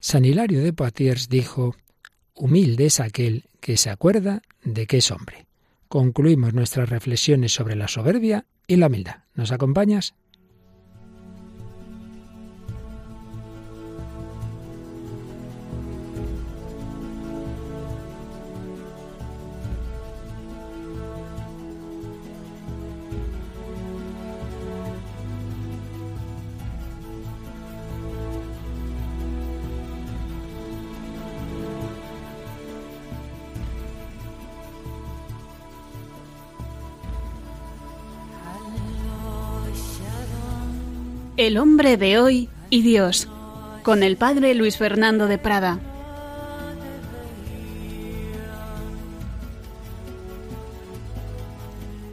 [0.00, 1.74] San Hilario de Poitiers dijo,
[2.34, 5.46] humilde es aquel que se acuerda de que es hombre.
[5.88, 9.24] Concluimos nuestras reflexiones sobre la soberbia y la humildad.
[9.34, 10.14] ¿Nos acompañas?
[41.38, 43.28] El hombre de hoy y Dios,
[43.84, 45.78] con el padre Luis Fernando de Prada.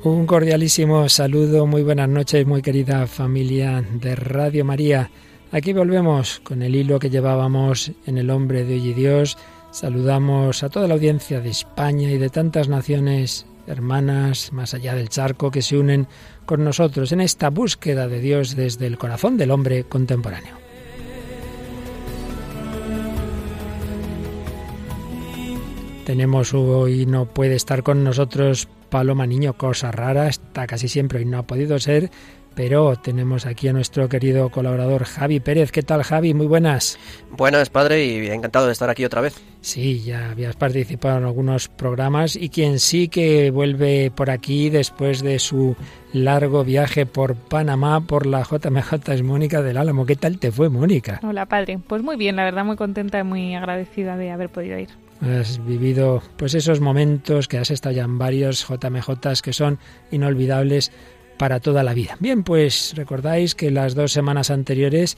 [0.03, 5.09] Un cordialísimo saludo, muy buenas noches, muy querida familia de Radio María.
[5.51, 9.39] Aquí volvemos con el hilo que llevábamos en El hombre de hoy y Dios.
[9.71, 15.09] Saludamos a toda la audiencia de España y de tantas naciones hermanas más allá del
[15.09, 16.07] charco que se unen
[16.45, 20.57] con nosotros en esta búsqueda de Dios desde el corazón del hombre contemporáneo.
[26.05, 31.25] Tenemos hoy, no puede estar con nosotros Paloma Niño, cosa rara, está casi siempre y
[31.25, 32.11] no ha podido ser,
[32.55, 35.71] pero tenemos aquí a nuestro querido colaborador Javi Pérez.
[35.71, 36.33] ¿Qué tal Javi?
[36.33, 36.97] Muy buenas.
[37.31, 39.35] Buenas, padre, y encantado de estar aquí otra vez.
[39.61, 45.21] Sí, ya habías participado en algunos programas y quien sí que vuelve por aquí después
[45.21, 45.75] de su
[46.13, 50.05] largo viaje por Panamá, por la JMJ, es Mónica del Álamo.
[50.05, 51.19] ¿Qué tal te fue, Mónica?
[51.23, 51.79] Hola, padre.
[51.85, 54.89] Pues muy bien, la verdad muy contenta y muy agradecida de haber podido ir.
[55.21, 59.79] Has vivido pues esos momentos que has estado ya en varios JMJs que son
[60.11, 60.91] inolvidables
[61.37, 62.17] para toda la vida.
[62.19, 65.17] Bien, pues recordáis que las dos semanas anteriores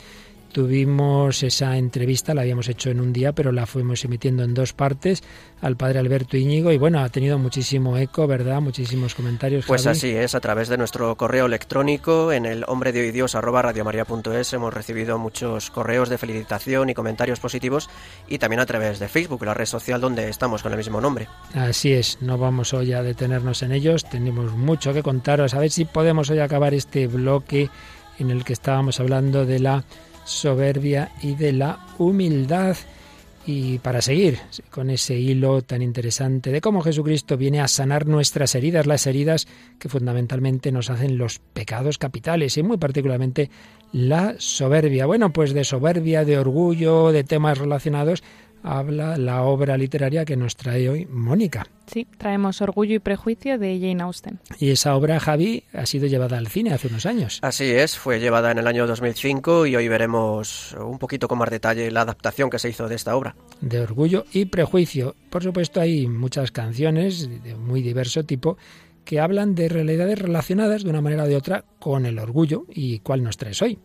[0.57, 4.73] tuvimos esa entrevista, la habíamos hecho en un día, pero la fuimos emitiendo en dos
[4.73, 5.21] partes
[5.61, 8.59] al padre Alberto Íñigo y bueno, ha tenido muchísimo eco, ¿verdad?
[8.59, 9.67] Muchísimos comentarios.
[9.67, 13.35] Pues así es, a través de nuestro correo electrónico en el hombre de hoy Dios
[13.35, 17.87] arroba radiomaria.es hemos recibido muchos correos de felicitación y comentarios positivos
[18.27, 21.27] y también a través de Facebook, la red social donde estamos con el mismo nombre.
[21.53, 25.69] Así es, no vamos hoy a detenernos en ellos, tenemos mucho que contaros, a ver
[25.69, 27.69] si podemos hoy acabar este bloque
[28.17, 29.83] en el que estábamos hablando de la
[30.27, 32.77] soberbia y de la humildad.
[33.45, 34.39] Y para seguir
[34.69, 39.47] con ese hilo tan interesante de cómo Jesucristo viene a sanar nuestras heridas, las heridas
[39.79, 43.49] que fundamentalmente nos hacen los pecados capitales y muy particularmente
[43.93, 45.05] la soberbia.
[45.05, 48.21] Bueno, pues de soberbia, de orgullo, de temas relacionados,
[48.67, 51.67] habla la obra literaria que nos trae hoy Mónica.
[51.85, 54.39] Sí, traemos Orgullo y Prejuicio de Jane Austen.
[54.59, 57.39] Y esa obra, Javi, ha sido llevada al cine hace unos años.
[57.41, 61.49] Así es, fue llevada en el año 2005 y hoy veremos un poquito con más
[61.49, 63.35] detalle la adaptación que se hizo de esta obra.
[63.61, 65.15] De Orgullo y Prejuicio.
[65.29, 68.57] Por supuesto, hay muchas canciones de muy diverso tipo
[69.07, 72.99] que hablan de realidades relacionadas de una manera o de otra con el orgullo y
[72.99, 73.79] cuál nos traes hoy.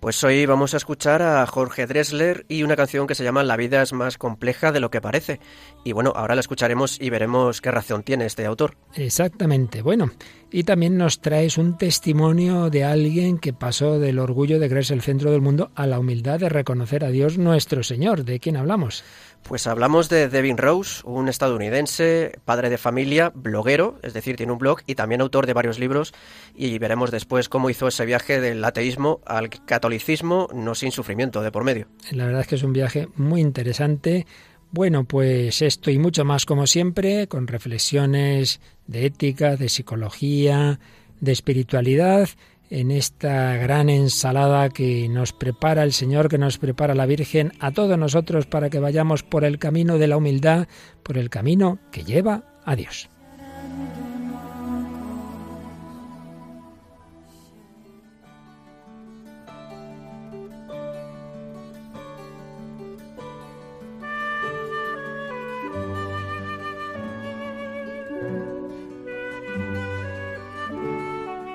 [0.00, 3.58] Pues hoy vamos a escuchar a Jorge Dressler y una canción que se llama La
[3.58, 5.40] vida es más compleja de lo que parece.
[5.82, 8.76] Y bueno, ahora la escucharemos y veremos qué razón tiene este autor.
[8.94, 9.82] Exactamente.
[9.82, 10.10] Bueno,
[10.50, 15.02] y también nos traes un testimonio de alguien que pasó del orgullo de creerse el
[15.02, 18.24] centro del mundo a la humildad de reconocer a Dios nuestro Señor.
[18.24, 19.04] ¿De quién hablamos?
[19.42, 24.58] Pues hablamos de Devin Rose, un estadounidense, padre de familia, bloguero, es decir, tiene un
[24.58, 26.12] blog y también autor de varios libros
[26.54, 31.50] y veremos después cómo hizo ese viaje del ateísmo al catolicismo, no sin sufrimiento de
[31.50, 31.86] por medio.
[32.10, 34.26] La verdad es que es un viaje muy interesante.
[34.72, 40.78] Bueno, pues esto y mucho más como siempre, con reflexiones de ética, de psicología,
[41.20, 42.28] de espiritualidad
[42.70, 47.72] en esta gran ensalada que nos prepara el Señor, que nos prepara la Virgen, a
[47.72, 50.68] todos nosotros para que vayamos por el camino de la humildad,
[51.02, 53.10] por el camino que lleva a Dios.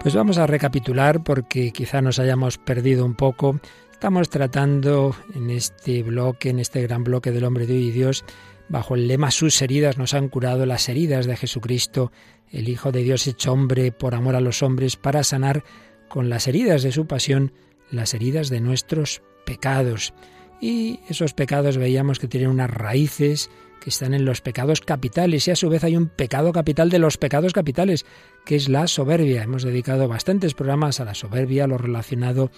[0.05, 3.59] Pues vamos a recapitular porque quizá nos hayamos perdido un poco.
[3.91, 8.23] Estamos tratando en este bloque, en este gran bloque del hombre de hoy y Dios,
[8.69, 12.11] bajo el lema Sus heridas nos han curado, las heridas de Jesucristo,
[12.51, 15.63] el Hijo de Dios hecho hombre por amor a los hombres, para sanar
[16.07, 17.51] con las heridas de su pasión
[17.89, 20.13] las heridas de nuestros pecados.
[20.61, 23.49] Y esos pecados veíamos que tienen unas raíces
[23.89, 27.17] están en los pecados capitales y a su vez hay un pecado capital de los
[27.17, 28.05] pecados capitales,
[28.45, 29.43] que es la soberbia.
[29.43, 32.51] Hemos dedicado bastantes programas a la soberbia, lo relacionado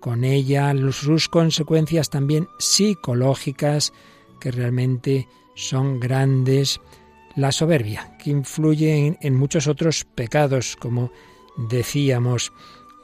[0.00, 3.92] con ella sus consecuencias también psicológicas
[4.40, 6.80] que realmente son grandes.
[7.34, 11.10] La soberbia, que influye en, muchos otros pecados, como
[11.56, 12.52] decíamos,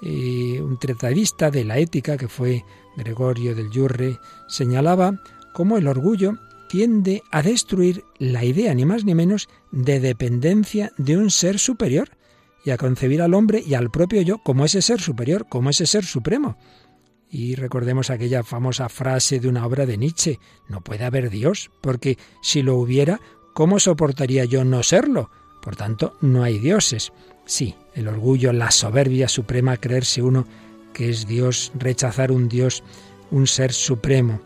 [0.01, 2.65] un tratadista de la ética, que fue
[2.97, 4.19] Gregorio del Yurre,
[4.49, 5.21] señalaba
[5.53, 6.39] cómo el orgullo
[6.73, 12.13] tiende a destruir la idea, ni más ni menos, de dependencia de un ser superior
[12.65, 15.85] y a concebir al hombre y al propio yo como ese ser superior, como ese
[15.85, 16.57] ser supremo.
[17.29, 22.17] Y recordemos aquella famosa frase de una obra de Nietzsche, no puede haber Dios, porque
[22.41, 23.21] si lo hubiera,
[23.53, 25.31] ¿cómo soportaría yo no serlo?
[25.61, 27.13] Por tanto, no hay dioses.
[27.45, 30.47] Sí, el orgullo, la soberbia suprema, creerse uno
[30.95, 32.83] que es Dios, rechazar un Dios,
[33.31, 34.41] un ser supremo.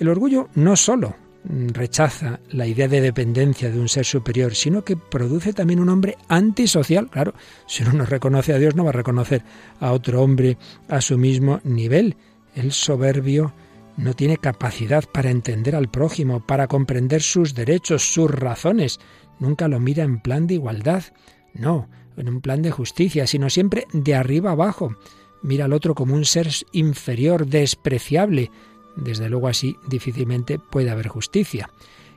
[0.00, 1.14] El orgullo no solo
[1.48, 6.16] rechaza la idea de dependencia de un ser superior, sino que produce también un hombre
[6.28, 7.08] antisocial.
[7.08, 7.34] Claro,
[7.66, 9.42] si uno no reconoce a Dios, no va a reconocer
[9.80, 10.58] a otro hombre
[10.88, 12.16] a su mismo nivel.
[12.54, 13.54] El soberbio
[13.96, 19.00] no tiene capacidad para entender al prójimo, para comprender sus derechos, sus razones.
[19.38, 21.04] Nunca lo mira en plan de igualdad.
[21.54, 24.96] No, en un plan de justicia, sino siempre de arriba abajo.
[25.42, 28.50] Mira al otro como un ser inferior, despreciable.
[28.98, 31.70] Desde luego así difícilmente puede haber justicia.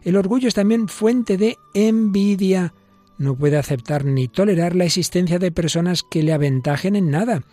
[0.04, 2.74] El orgullo es también fuente de envidia.
[3.18, 7.44] No puede aceptar ni tolerar la existencia de personas que le aventajen en nada.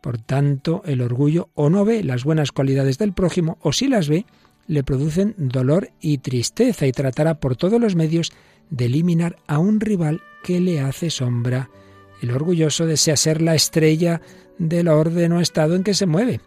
[0.00, 4.08] Por tanto, el orgullo o no ve las buenas cualidades del prójimo, o si las
[4.08, 4.24] ve,
[4.66, 8.32] le producen dolor y tristeza y tratará por todos los medios
[8.70, 11.70] de eliminar a un rival que le hace sombra.
[12.22, 14.20] El orgulloso desea ser la estrella
[14.58, 16.40] del orden o estado en que se mueve.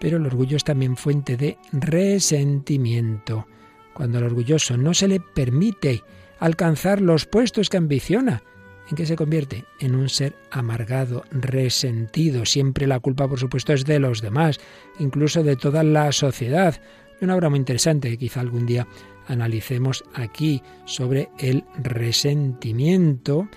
[0.00, 3.46] Pero el orgullo es también fuente de resentimiento.
[3.94, 6.02] Cuando al orgulloso no se le permite
[6.38, 8.42] alcanzar los puestos que ambiciona,
[8.88, 9.64] ¿en qué se convierte?
[9.80, 12.46] En un ser amargado, resentido.
[12.46, 14.60] Siempre la culpa, por supuesto, es de los demás,
[14.98, 16.80] incluso de toda la sociedad.
[17.20, 18.86] Una obra muy interesante que quizá algún día
[19.26, 23.48] analicemos aquí sobre el resentimiento,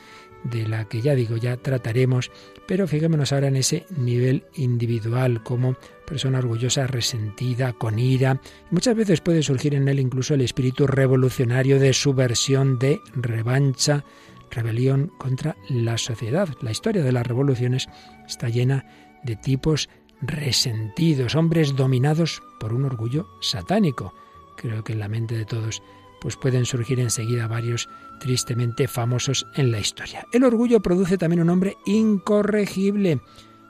[0.43, 2.31] de la que ya digo, ya trataremos,
[2.71, 5.75] pero fijémonos ahora en ese nivel individual, como
[6.07, 8.39] persona orgullosa, resentida, con ira.
[8.69, 14.05] Muchas veces puede surgir en él incluso el espíritu revolucionario de subversión, de revancha,
[14.49, 16.47] rebelión contra la sociedad.
[16.61, 17.89] La historia de las revoluciones
[18.25, 18.85] está llena
[19.25, 19.89] de tipos
[20.21, 24.13] resentidos, hombres dominados por un orgullo satánico
[24.61, 25.81] creo que en la mente de todos
[26.21, 27.89] pues pueden surgir enseguida varios
[28.19, 30.25] tristemente famosos en la historia.
[30.31, 33.19] El orgullo produce también un hombre incorregible.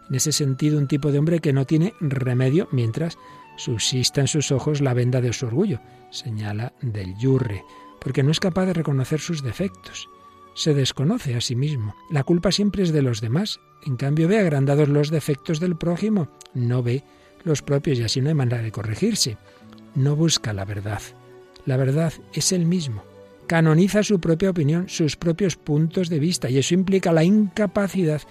[0.10, 3.18] En ese sentido, un tipo de hombre que no tiene remedio mientras
[3.58, 7.64] subsista en sus ojos la venda de su orgullo, señala del Yurre,
[8.00, 10.10] porque no es capaz de reconocer sus defectos.
[10.54, 11.96] Se desconoce a sí mismo.
[12.10, 13.62] La culpa siempre es de los demás.
[13.86, 17.04] En cambio, ve agrandados los defectos del prójimo, no ve
[17.44, 19.38] los propios y así no hay manera de corregirse
[19.96, 21.02] no busca la verdad.
[21.66, 23.04] La verdad es el mismo.
[23.48, 28.22] Canoniza su propia opinión, sus propios puntos de vista, y eso implica la incapacidad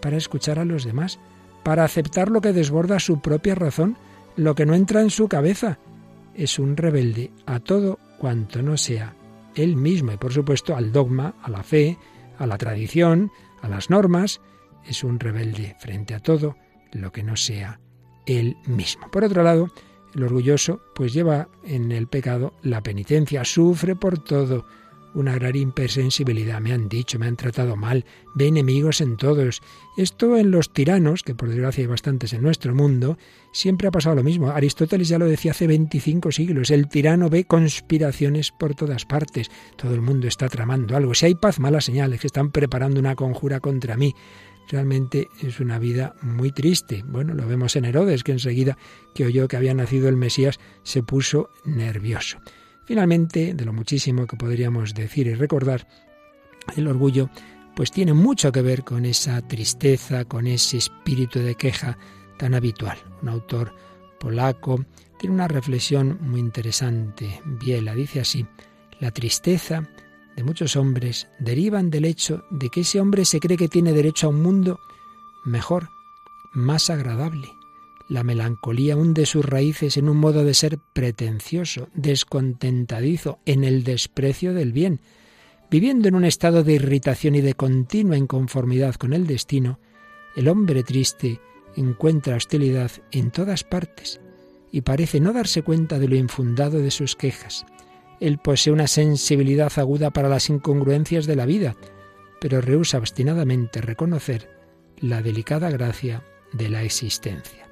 [0.00, 1.18] para escuchar a los demás,
[1.62, 3.96] para aceptar lo que desborda su propia razón,
[4.36, 5.78] lo que no entra en su cabeza.
[6.34, 9.14] Es un rebelde a todo cuanto no sea
[9.54, 11.98] él mismo, y por supuesto al dogma, a la fe,
[12.38, 13.30] a la tradición,
[13.60, 14.40] a las normas.
[14.86, 16.56] Es un rebelde frente a todo
[16.92, 17.78] lo que no sea
[18.26, 19.10] él mismo.
[19.10, 19.70] Por otro lado,
[20.14, 24.64] el orgulloso pues lleva en el pecado la penitencia, sufre por todo,
[25.14, 26.60] una gran hipersensibilidad.
[26.60, 29.60] Me han dicho, me han tratado mal, ve enemigos en todos.
[29.96, 33.18] Esto en los tiranos, que por desgracia hay bastantes en nuestro mundo,
[33.52, 34.50] siempre ha pasado lo mismo.
[34.50, 36.70] Aristóteles ya lo decía hace 25 siglos.
[36.70, 39.50] El tirano ve conspiraciones por todas partes.
[39.76, 41.14] Todo el mundo está tramando algo.
[41.14, 44.14] Si hay paz, malas señales, que están preparando una conjura contra mí.
[44.68, 47.04] Realmente es una vida muy triste.
[47.06, 48.78] Bueno, lo vemos en Herodes, que enseguida
[49.14, 52.38] que oyó que había nacido el Mesías se puso nervioso.
[52.84, 55.86] Finalmente, de lo muchísimo que podríamos decir y recordar,
[56.76, 57.30] el orgullo
[57.74, 61.96] pues tiene mucho que ver con esa tristeza, con ese espíritu de queja
[62.36, 62.98] tan habitual.
[63.22, 63.74] Un autor
[64.20, 64.84] polaco
[65.18, 67.40] tiene una reflexión muy interesante.
[67.44, 68.46] Biela dice así,
[69.00, 69.88] la tristeza
[70.36, 74.26] de muchos hombres derivan del hecho de que ese hombre se cree que tiene derecho
[74.26, 74.80] a un mundo
[75.44, 75.88] mejor,
[76.52, 77.48] más agradable.
[78.08, 84.52] La melancolía hunde sus raíces en un modo de ser pretencioso, descontentadizo, en el desprecio
[84.52, 85.00] del bien.
[85.70, 89.78] Viviendo en un estado de irritación y de continua inconformidad con el destino,
[90.36, 91.40] el hombre triste
[91.76, 94.20] encuentra hostilidad en todas partes
[94.70, 97.64] y parece no darse cuenta de lo infundado de sus quejas.
[98.22, 101.74] Él posee una sensibilidad aguda para las incongruencias de la vida,
[102.40, 104.48] pero rehúsa obstinadamente reconocer
[105.00, 107.68] la delicada gracia de la existencia.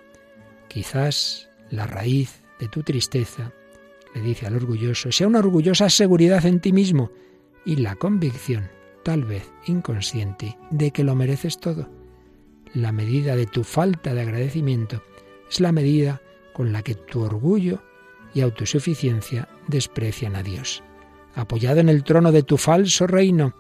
[0.67, 3.53] Quizás la raíz de tu tristeza,
[4.13, 7.13] le dice al orgulloso, sea una orgullosa seguridad en ti mismo
[7.65, 8.73] y la convicción,
[9.05, 11.89] tal vez inconsciente, de que lo mereces todo.
[12.75, 15.01] La medida de tu falta de agradecimiento
[15.49, 16.21] es la medida
[16.53, 17.85] con la que tu orgullo
[18.35, 20.83] y autosuficiencia desprecian a Dios.
[21.35, 23.55] Apoyado en el trono de tu falso reino,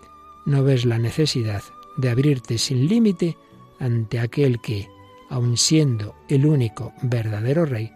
[0.47, 1.62] no ves la necesidad
[1.97, 3.37] de abrirte sin límite
[3.79, 4.89] ante aquel que,
[5.29, 7.93] aun siendo el único verdadero rey,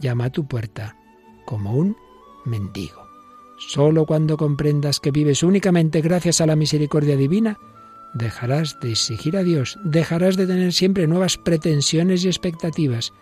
[0.00, 0.96] llama a tu puerta
[1.44, 1.96] como un
[2.44, 3.06] mendigo.
[3.58, 7.58] Solo cuando comprendas que vives únicamente gracias a la misericordia divina,
[8.14, 13.12] dejarás de exigir a Dios, dejarás de tener siempre nuevas pretensiones y expectativas,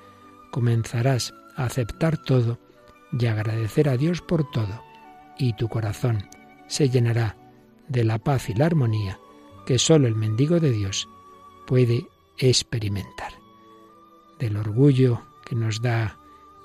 [0.51, 2.59] comenzarás a aceptar todo
[3.19, 4.83] y agradecer a Dios por todo,
[5.39, 6.29] y tu corazón
[6.67, 7.37] se llenará
[7.89, 9.19] de la paz y la armonía
[9.65, 11.09] que sólo el mendigo de Dios
[11.67, 12.07] puede
[12.39, 13.33] experimentar.
[14.39, 16.19] Del orgullo que nos da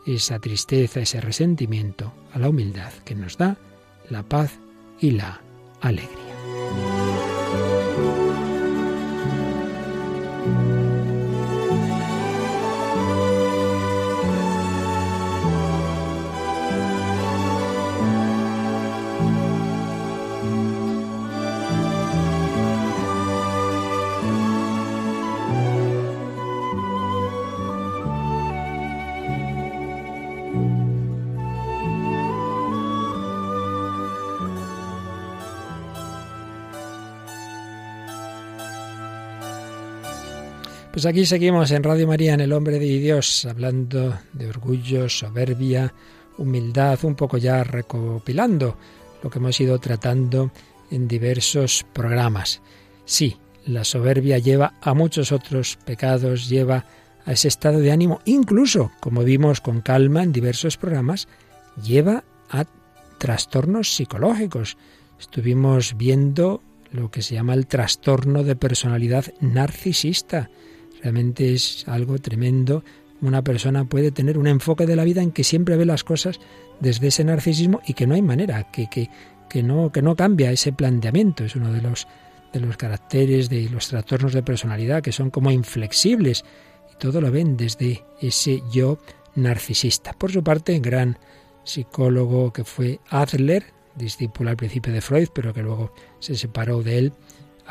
[0.06, 3.58] esa tristeza, ese resentimiento, a la humildad que nos da
[4.10, 4.60] la paz
[5.00, 5.42] y la
[5.82, 7.01] alegría.
[41.02, 45.92] Pues aquí seguimos en Radio María, en El Hombre de Dios, hablando de orgullo, soberbia,
[46.38, 48.78] humildad, un poco ya recopilando
[49.24, 50.52] lo que hemos ido tratando
[50.92, 52.62] en diversos programas.
[53.04, 56.86] Sí, la soberbia lleva a muchos otros pecados, lleva
[57.26, 61.28] a ese estado de ánimo, incluso, como vimos con calma en diversos programas,
[61.84, 62.66] lleva a
[63.18, 64.78] trastornos psicológicos.
[65.20, 70.52] Estuvimos viendo lo que se llama el trastorno de personalidad narcisista
[71.02, 72.84] Realmente es algo tremendo.
[73.22, 76.40] Una persona puede tener un enfoque de la vida en que siempre ve las cosas
[76.80, 79.10] desde ese narcisismo y que no hay manera, que, que,
[79.50, 81.44] que, no, que no cambia ese planteamiento.
[81.44, 82.08] Es uno de los,
[82.54, 86.44] de los caracteres de los trastornos de personalidad que son como inflexibles
[86.92, 89.00] y todo lo ven desde ese yo
[89.36, 90.14] narcisista.
[90.14, 91.18] Por su parte, gran
[91.64, 93.66] psicólogo que fue Adler,
[93.96, 97.14] discípulo al principio de Freud, pero que luego se separó de él,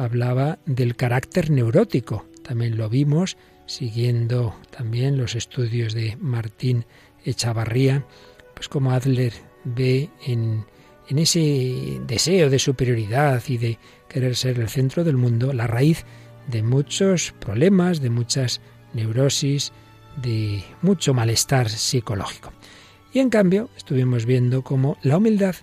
[0.02, 6.84] hablaba del carácter neurótico también lo vimos siguiendo también los estudios de Martín
[7.24, 8.04] Echavarría,
[8.54, 10.66] pues como Adler ve en,
[11.08, 13.78] en ese deseo de superioridad y de
[14.08, 16.04] querer ser el centro del mundo la raíz
[16.48, 18.60] de muchos problemas, de muchas
[18.92, 19.72] neurosis,
[20.20, 22.52] de mucho malestar psicológico.
[23.12, 25.54] Y en cambio estuvimos viendo cómo la humildad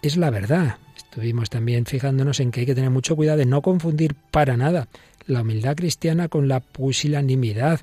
[0.00, 0.78] es la verdad.
[1.10, 4.86] Estuvimos también fijándonos en que hay que tener mucho cuidado de no confundir para nada
[5.26, 7.80] la humildad cristiana con la pusilanimidad,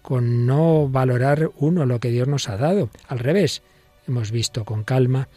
[0.00, 2.88] con no valorar uno lo que Dios nos ha dado.
[3.06, 3.60] Al revés,
[4.08, 5.28] hemos visto con calma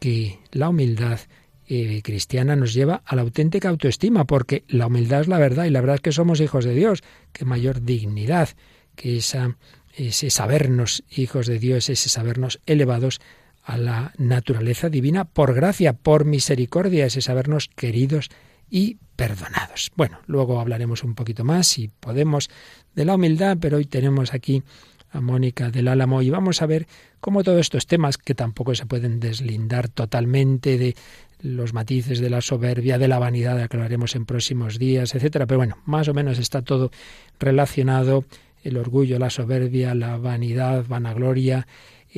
[0.00, 1.20] que la humildad
[1.68, 5.70] eh, cristiana nos lleva a la auténtica autoestima, porque la humildad es la verdad y
[5.70, 7.02] la verdad es que somos hijos de Dios.
[7.34, 8.48] Qué mayor dignidad
[8.94, 13.20] que ese sabernos hijos de Dios, ese sabernos elevados
[13.66, 18.30] a la naturaleza divina por gracia, por misericordia, ese sabernos queridos
[18.70, 19.90] y perdonados.
[19.96, 22.48] Bueno, luego hablaremos un poquito más, si podemos,
[22.94, 24.62] de la humildad, pero hoy tenemos aquí
[25.10, 26.86] a Mónica del Álamo y vamos a ver
[27.20, 30.94] cómo todos estos temas, que tampoco se pueden deslindar totalmente de
[31.40, 35.78] los matices de la soberbia, de la vanidad, de en próximos días, etcétera, pero bueno,
[35.86, 36.92] más o menos está todo
[37.40, 38.24] relacionado,
[38.62, 41.66] el orgullo, la soberbia, la vanidad, vanagloria,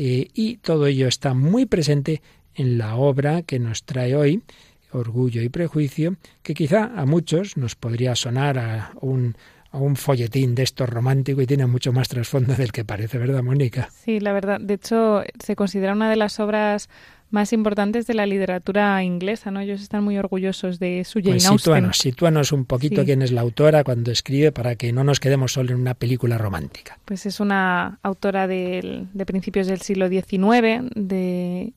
[0.00, 2.22] eh, y todo ello está muy presente
[2.54, 4.44] en la obra que nos trae hoy,
[4.92, 9.36] orgullo y prejuicio, que quizá a muchos nos podría sonar a un,
[9.70, 13.42] a un folletín de estos romántico y tiene mucho más trasfondo del que parece, ¿verdad,
[13.42, 13.90] Mónica?
[13.92, 14.60] Sí, la verdad.
[14.60, 16.88] De hecho, se considera una de las obras
[17.30, 19.60] más importantes de la literatura inglesa, ¿no?
[19.60, 21.92] Ellos están muy orgullosos de su Jane pues Austen.
[21.92, 25.72] Sitúanos, un poquito quién es la autora cuando escribe para que no nos quedemos solo
[25.72, 26.98] en una película romántica.
[27.04, 31.74] Pues es una autora de principios del siglo XIX, de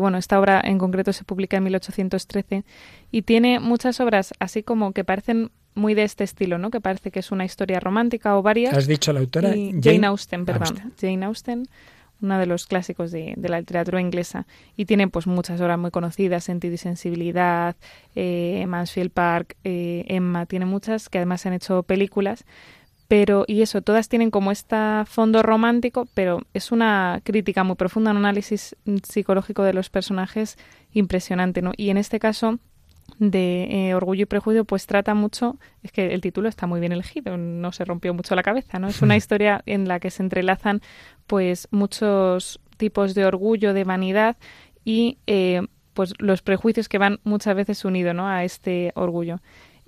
[0.00, 2.64] bueno, esta obra en concreto se publica en 1813
[3.10, 6.70] y tiene muchas obras así como que parecen muy de este estilo, ¿no?
[6.70, 8.74] Que parece que es una historia romántica o varias.
[8.74, 9.50] ¿Has dicho la autora?
[9.50, 10.92] Jane, Austen, perdón.
[10.98, 11.68] Jane Austen,
[12.20, 14.46] una de los clásicos de, la literatura inglesa.
[14.76, 17.76] Y tiene pues muchas obras muy conocidas, Sentido y Sensibilidad,
[18.14, 22.44] eh, Mansfield Park, eh, Emma, tiene muchas que además se han hecho películas.
[23.08, 28.10] Pero y eso todas tienen como este fondo romántico pero es una crítica muy profunda
[28.10, 28.76] un análisis
[29.08, 30.58] psicológico de los personajes
[30.92, 32.58] impresionante no y en este caso
[33.18, 36.92] de eh, Orgullo y Prejuicio, pues trata mucho, es que el título está muy bien
[36.92, 38.88] elegido, no se rompió mucho la cabeza, ¿no?
[38.88, 40.82] Es una historia en la que se entrelazan
[41.26, 44.36] pues muchos tipos de orgullo, de vanidad
[44.84, 45.62] y eh,
[45.94, 48.28] pues los prejuicios que van muchas veces unidos ¿no?
[48.28, 49.40] a este orgullo.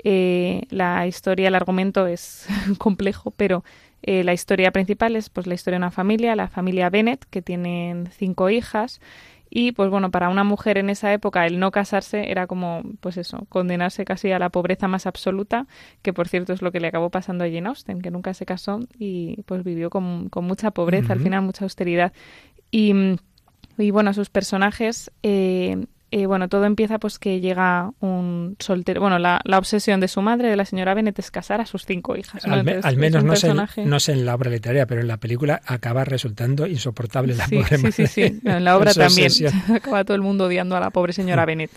[0.04, 2.46] Eh, la historia, el argumento es
[2.78, 3.64] complejo, pero
[4.00, 8.08] la historia principal es pues la historia de una familia, la familia Bennett, que tienen
[8.12, 9.00] cinco hijas
[9.50, 13.16] y pues bueno, para una mujer en esa época el no casarse era como, pues
[13.16, 15.66] eso, condenarse casi a la pobreza más absoluta,
[16.02, 18.44] que por cierto es lo que le acabó pasando a Jane Austen, que nunca se
[18.44, 22.12] casó y pues vivió con, con mucha pobreza, al final mucha austeridad.
[22.70, 23.16] Y,
[23.78, 29.18] y bueno, sus personajes eh, eh, bueno, todo empieza pues que llega un soltero, bueno,
[29.18, 32.16] la, la, obsesión de su madre, de la señora Bennet, es casar a sus cinco
[32.16, 32.44] hijas.
[32.46, 33.52] Al, menos no, sé,
[33.84, 37.78] no sé en la obra literaria, pero en la película acaba resultando insoportable la pobre
[37.78, 39.30] sí, Sí, sí, en la obra también.
[39.74, 41.70] acaba todo el mundo odiando a la pobre señora Bennet,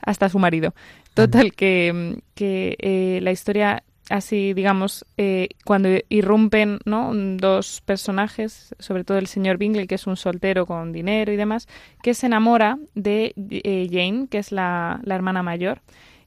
[0.00, 0.74] hasta su marido.
[1.14, 7.12] Total, que, que eh, la historia así, digamos, eh, cuando irrumpen ¿no?
[7.14, 11.68] dos personajes, sobre todo el señor Bingley, que es un soltero con dinero y demás,
[12.02, 15.80] que se enamora de eh, Jane, que es la, la, hermana mayor.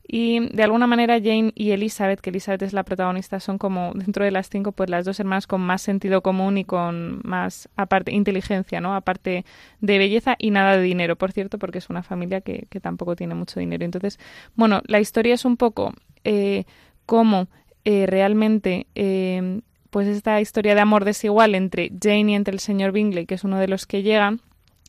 [0.05, 4.25] Y de alguna manera Jane y Elizabeth, que Elizabeth es la protagonista, son como dentro
[4.25, 8.11] de las cinco, pues las dos hermanas con más sentido común y con más aparte
[8.11, 8.95] inteligencia, ¿no?
[8.95, 9.45] Aparte
[9.79, 13.15] de belleza y nada de dinero, por cierto, porque es una familia que, que tampoco
[13.15, 13.85] tiene mucho dinero.
[13.85, 14.19] Entonces,
[14.55, 16.65] bueno, la historia es un poco eh,
[17.05, 17.47] cómo
[17.85, 22.91] eh, realmente eh, pues esta historia de amor desigual entre Jane y entre el señor
[22.91, 24.41] Bingley, que es uno de los que llegan,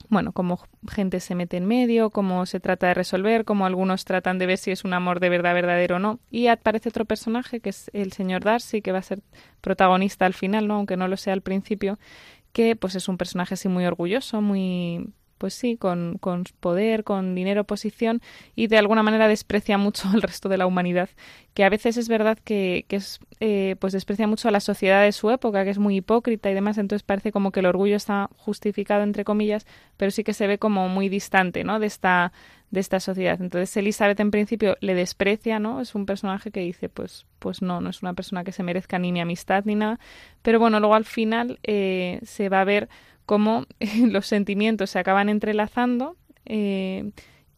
[0.08, 0.60] bueno, cómo
[0.90, 4.58] gente se mete en medio, cómo se trata de resolver, cómo algunos tratan de ver
[4.58, 6.20] si es un amor de verdad verdadero o no.
[6.30, 9.20] Y aparece otro personaje, que es el señor Darcy, que va a ser
[9.60, 10.76] protagonista al final, ¿no?
[10.76, 11.98] aunque no lo sea al principio,
[12.52, 17.34] que pues es un personaje así muy orgulloso, muy pues sí, con, con, poder, con
[17.34, 18.20] dinero, posición
[18.54, 21.08] y de alguna manera desprecia mucho al resto de la humanidad,
[21.54, 25.02] que a veces es verdad que, que es, eh, pues desprecia mucho a la sociedad
[25.02, 27.96] de su época, que es muy hipócrita y demás, entonces parece como que el orgullo
[27.96, 29.66] está justificado entre comillas,
[29.96, 31.78] pero sí que se ve como muy distante, ¿no?
[31.78, 32.32] De esta
[32.74, 33.40] de esta sociedad.
[33.40, 35.80] Entonces Elizabeth en principio le desprecia, ¿no?
[35.80, 38.98] Es un personaje que dice, pues, pues no, no es una persona que se merezca
[38.98, 39.98] ni mi amistad ni nada.
[40.42, 42.90] Pero bueno, luego al final eh, se va a ver
[43.26, 43.66] cómo
[44.08, 47.10] los sentimientos se acaban entrelazando eh,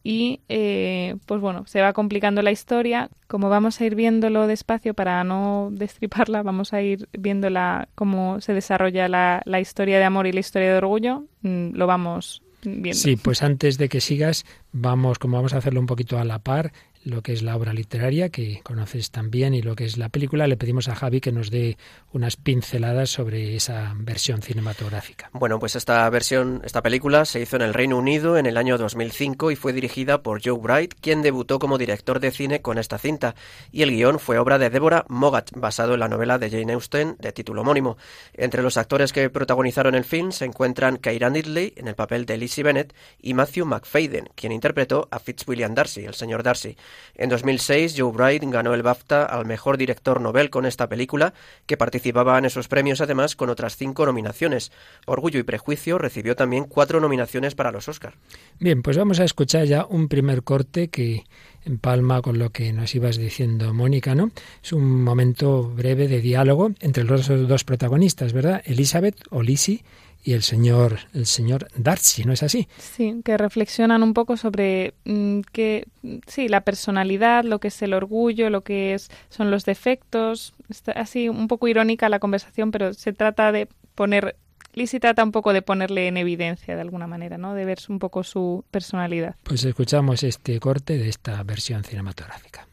[0.03, 3.09] y eh, pues bueno, se va complicando la historia.
[3.27, 8.53] Como vamos a ir viéndolo despacio para no destriparla, vamos a ir viéndola cómo se
[8.53, 12.97] desarrolla la, la historia de amor y la historia de orgullo, mm, lo vamos viendo.
[12.97, 16.39] Sí, pues antes de que sigas, vamos, como vamos a hacerlo un poquito a la
[16.39, 16.71] par,
[17.07, 20.47] lo que es la obra literaria, que conoces también, y lo que es la película,
[20.47, 21.77] le pedimos a Javi que nos dé
[22.11, 25.29] unas pinceladas sobre esa versión cinematográfica.
[25.33, 28.77] Bueno, pues esta versión, esta película se hizo en el Reino Unido en el año
[28.77, 32.97] 2005 y fue dirigida por Joe Bright, quien debutó como director de cine con esta
[32.97, 33.35] cinta,
[33.71, 37.15] y el guion fue obra de Deborah Mogat, basado en la novela de Jane Austen
[37.19, 37.97] de título homónimo.
[38.33, 42.37] Entre los actores que protagonizaron el film se encuentran Keira Knightley en el papel de
[42.37, 46.75] Lizzie Bennett y Matthew McFadden, quien interpretó a Fitzwilliam Darcy, el señor Darcy.
[47.15, 51.33] En 2006, Joe Bright ganó el BAFTA al mejor director Nobel con esta película,
[51.65, 54.71] que participaba en esos premios además con otras cinco nominaciones.
[55.05, 58.13] Orgullo y Prejuicio recibió también cuatro nominaciones para los Oscar.
[58.59, 61.23] Bien, pues vamos a escuchar ya un primer corte que
[61.65, 64.31] empalma con lo que nos ibas diciendo, Mónica, ¿no?
[64.63, 68.61] Es un momento breve de diálogo entre los dos protagonistas, ¿verdad?
[68.65, 69.83] Elizabeth o Lizzie
[70.23, 72.67] y el señor el señor Darcy, ¿no es así?
[72.77, 75.87] Sí, que reflexionan un poco sobre mm, que
[76.27, 80.91] sí, la personalidad, lo que es el orgullo, lo que es son los defectos, Está
[80.93, 84.35] así un poco irónica la conversación, pero se trata de poner
[84.73, 87.55] Lizzie trata un poco de ponerle en evidencia de alguna manera, ¿no?
[87.55, 89.35] De ver un poco su personalidad.
[89.41, 92.67] Pues escuchamos este corte de esta versión cinematográfica.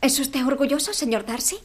[0.00, 1.58] ¿Es usted orgulloso, señor Darcy?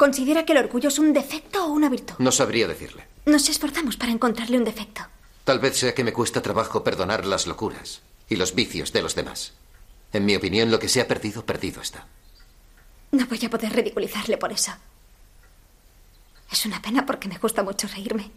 [0.00, 2.14] ¿Considera que el orgullo es un defecto o una virtud?
[2.20, 3.04] No sabría decirle.
[3.26, 5.02] Nos esforzamos para encontrarle un defecto.
[5.44, 9.14] Tal vez sea que me cuesta trabajo perdonar las locuras y los vicios de los
[9.14, 9.52] demás.
[10.14, 12.06] En mi opinión, lo que se ha perdido, perdido está.
[13.12, 14.72] No voy a poder ridiculizarle por eso.
[16.50, 18.30] Es una pena porque me gusta mucho reírme.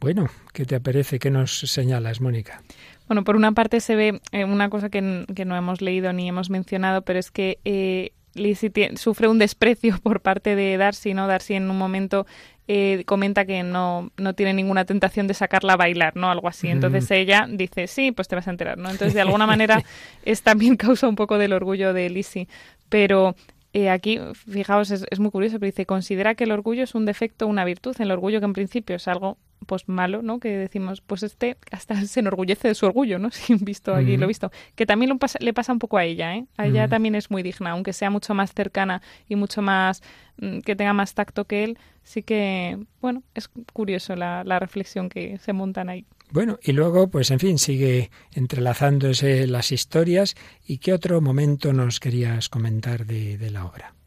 [0.00, 1.20] Bueno, ¿qué te parece?
[1.20, 2.64] ¿Qué nos señalas, Mónica?
[3.06, 6.28] Bueno, por una parte se ve eh, una cosa que, que, no hemos leído ni
[6.28, 11.26] hemos mencionado, pero es que eh, Lizzie sufre un desprecio por parte de Darcy, ¿no?
[11.26, 12.26] Darcy en un momento
[12.70, 16.30] eh, comenta que no, no tiene ninguna tentación de sacarla a bailar, ¿no?
[16.30, 16.68] Algo así.
[16.68, 18.90] Entonces ella dice, sí, pues te vas a enterar, ¿no?
[18.90, 19.82] Entonces, de alguna manera,
[20.24, 22.46] es también causa un poco del orgullo de Lizzie.
[22.90, 23.34] Pero
[23.72, 27.04] eh, aquí, fijaos, es, es, muy curioso, pero dice, considera que el orgullo es un
[27.04, 27.94] defecto una virtud.
[27.98, 30.40] El orgullo que en principio es algo pues malo, ¿no?
[30.40, 33.30] Que decimos, pues este hasta se enorgullece de su orgullo, ¿no?
[33.38, 34.50] Si visto aquí, lo he visto.
[34.74, 36.46] Que también lo pasa, le pasa un poco a ella, ¿eh?
[36.56, 40.02] A ella también es muy digna, aunque sea mucho más cercana y mucho más,
[40.38, 45.08] mm, que tenga más tacto que él, sí que, bueno, es curioso la, la reflexión
[45.08, 46.06] que se montan ahí.
[46.30, 50.34] Bueno, y luego, pues en fin, sigue entrelazándose las historias.
[50.66, 53.97] ¿Y qué otro momento nos querías comentar de, la obra?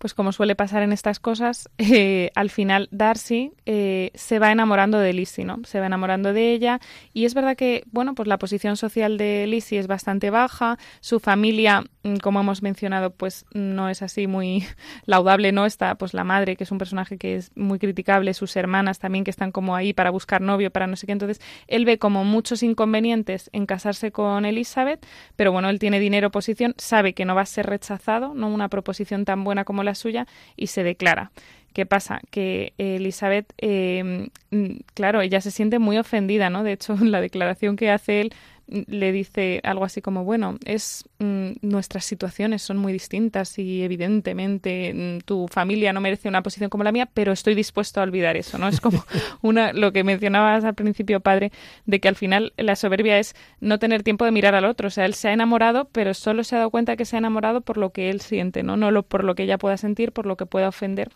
[0.00, 4.98] Pues como suele pasar en estas cosas, eh, al final Darcy eh, se va enamorando
[4.98, 5.60] de Lizzie, ¿no?
[5.64, 6.80] Se va enamorando de ella
[7.12, 11.20] y es verdad que, bueno, pues la posición social de Lizzie es bastante baja, su
[11.20, 14.64] familia, mm, como hemos mencionado, pues no es así muy
[15.04, 15.66] laudable, ¿no?
[15.66, 19.22] Está pues la madre, que es un personaje que es muy criticable, sus hermanas también
[19.22, 22.24] que están como ahí para buscar novio, para no sé qué, entonces él ve como
[22.24, 25.04] muchos inconvenientes en casarse con Elizabeth,
[25.36, 28.48] pero bueno, él tiene dinero, posición, sabe que no va a ser rechazado, ¿no?
[28.48, 30.26] Una proposición tan buena como la suya
[30.56, 31.30] y se declara.
[31.72, 32.20] ¿Qué pasa?
[32.30, 36.64] Que Elizabeth, eh, mm, claro, ella se siente muy ofendida, ¿no?
[36.64, 38.32] De hecho, la declaración que hace él
[38.70, 44.92] le dice algo así como, bueno, es mm, nuestras situaciones son muy distintas y evidentemente
[44.94, 48.36] mm, tu familia no merece una posición como la mía, pero estoy dispuesto a olvidar
[48.36, 48.68] eso, ¿no?
[48.68, 49.04] Es como
[49.42, 51.50] una lo que mencionabas al principio, padre,
[51.86, 54.90] de que al final la soberbia es no tener tiempo de mirar al otro, o
[54.90, 57.62] sea, él se ha enamorado, pero solo se ha dado cuenta que se ha enamorado
[57.62, 58.76] por lo que él siente, ¿no?
[58.76, 61.10] No lo, por lo que ella pueda sentir, por lo que pueda ofender.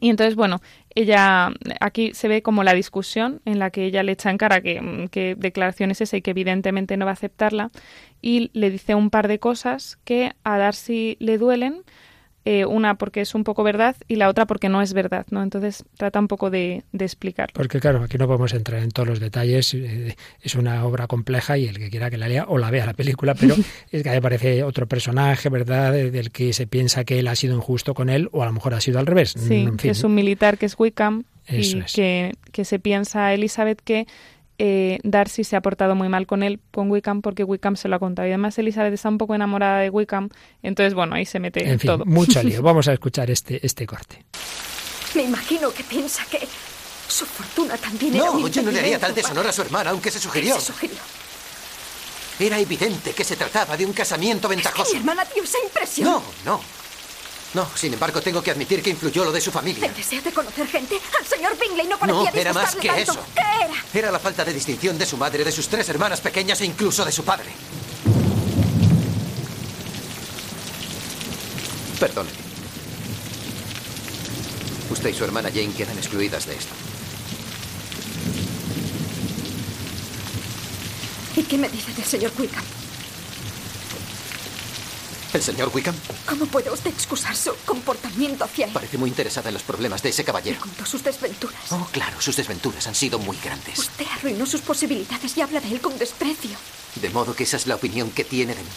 [0.00, 0.60] Y entonces, bueno,
[0.94, 4.60] ella aquí se ve como la discusión en la que ella le echa en cara
[4.60, 7.70] que, que declaración es esa y que evidentemente no va a aceptarla
[8.20, 11.82] y le dice un par de cosas que a Darcy le duelen
[12.48, 15.42] eh, una porque es un poco verdad y la otra porque no es verdad, ¿no?
[15.42, 17.50] Entonces trata un poco de, de explicar.
[17.52, 21.58] Porque claro, aquí no podemos entrar en todos los detalles, eh, es una obra compleja
[21.58, 23.56] y el que quiera que la lea o la vea la película, pero
[23.90, 27.94] es que aparece otro personaje, ¿verdad?, del que se piensa que él ha sido injusto
[27.94, 29.34] con él o a lo mejor ha sido al revés.
[29.36, 34.06] Sí, que es un militar que es Wickham y que, que se piensa Elizabeth que
[34.58, 37.96] eh, Darcy se ha portado muy mal con él, con Wickham, porque Wickham se lo
[37.96, 38.26] ha contado.
[38.28, 40.28] Y además Elizabeth está un poco enamorada de Wickham,
[40.62, 42.04] entonces bueno, ahí se mete en fin, todo.
[42.04, 42.62] Mucho lío.
[42.66, 44.24] Vamos a escuchar este, este corte.
[45.14, 46.40] Me imagino que piensa que
[47.08, 49.90] su fortuna también no, era un yo no le haría tal deshonor a su hermana,
[49.90, 50.54] aunque se sugirió.
[50.54, 50.98] para- Se sugirió.
[52.38, 54.94] Era evidente que se trataba de un casamiento Mi ventajoso.
[54.96, 56.08] hermana dio esa impresión.
[56.10, 56.60] No, no.
[57.56, 59.86] No, sin embargo, tengo que admitir que influyó lo de su familia.
[59.86, 61.00] ¿El deseo de conocer gente?
[61.18, 63.12] Al señor Bingley no parecía No, era más que tanto.
[63.12, 63.18] eso.
[63.34, 63.74] ¿Qué era?
[63.94, 67.02] Era la falta de distinción de su madre, de sus tres hermanas pequeñas e incluso
[67.02, 67.46] de su padre.
[71.98, 72.28] Perdone.
[74.90, 76.74] Usted y su hermana Jane quedan excluidas de esto.
[81.36, 82.64] ¿Y qué me dice del señor Wickham?
[85.36, 85.94] ¿El señor Wickham?
[86.26, 88.72] ¿Cómo puede usted excusar su comportamiento hacia él?
[88.72, 90.58] Parece muy interesada en los problemas de ese Me caballero.
[90.58, 91.60] contó sus desventuras.
[91.72, 93.78] Oh, claro, sus desventuras han sido muy grandes.
[93.78, 96.56] Usted arruinó sus posibilidades y habla de él con desprecio.
[96.94, 98.68] De modo que esa es la opinión que tiene de mí.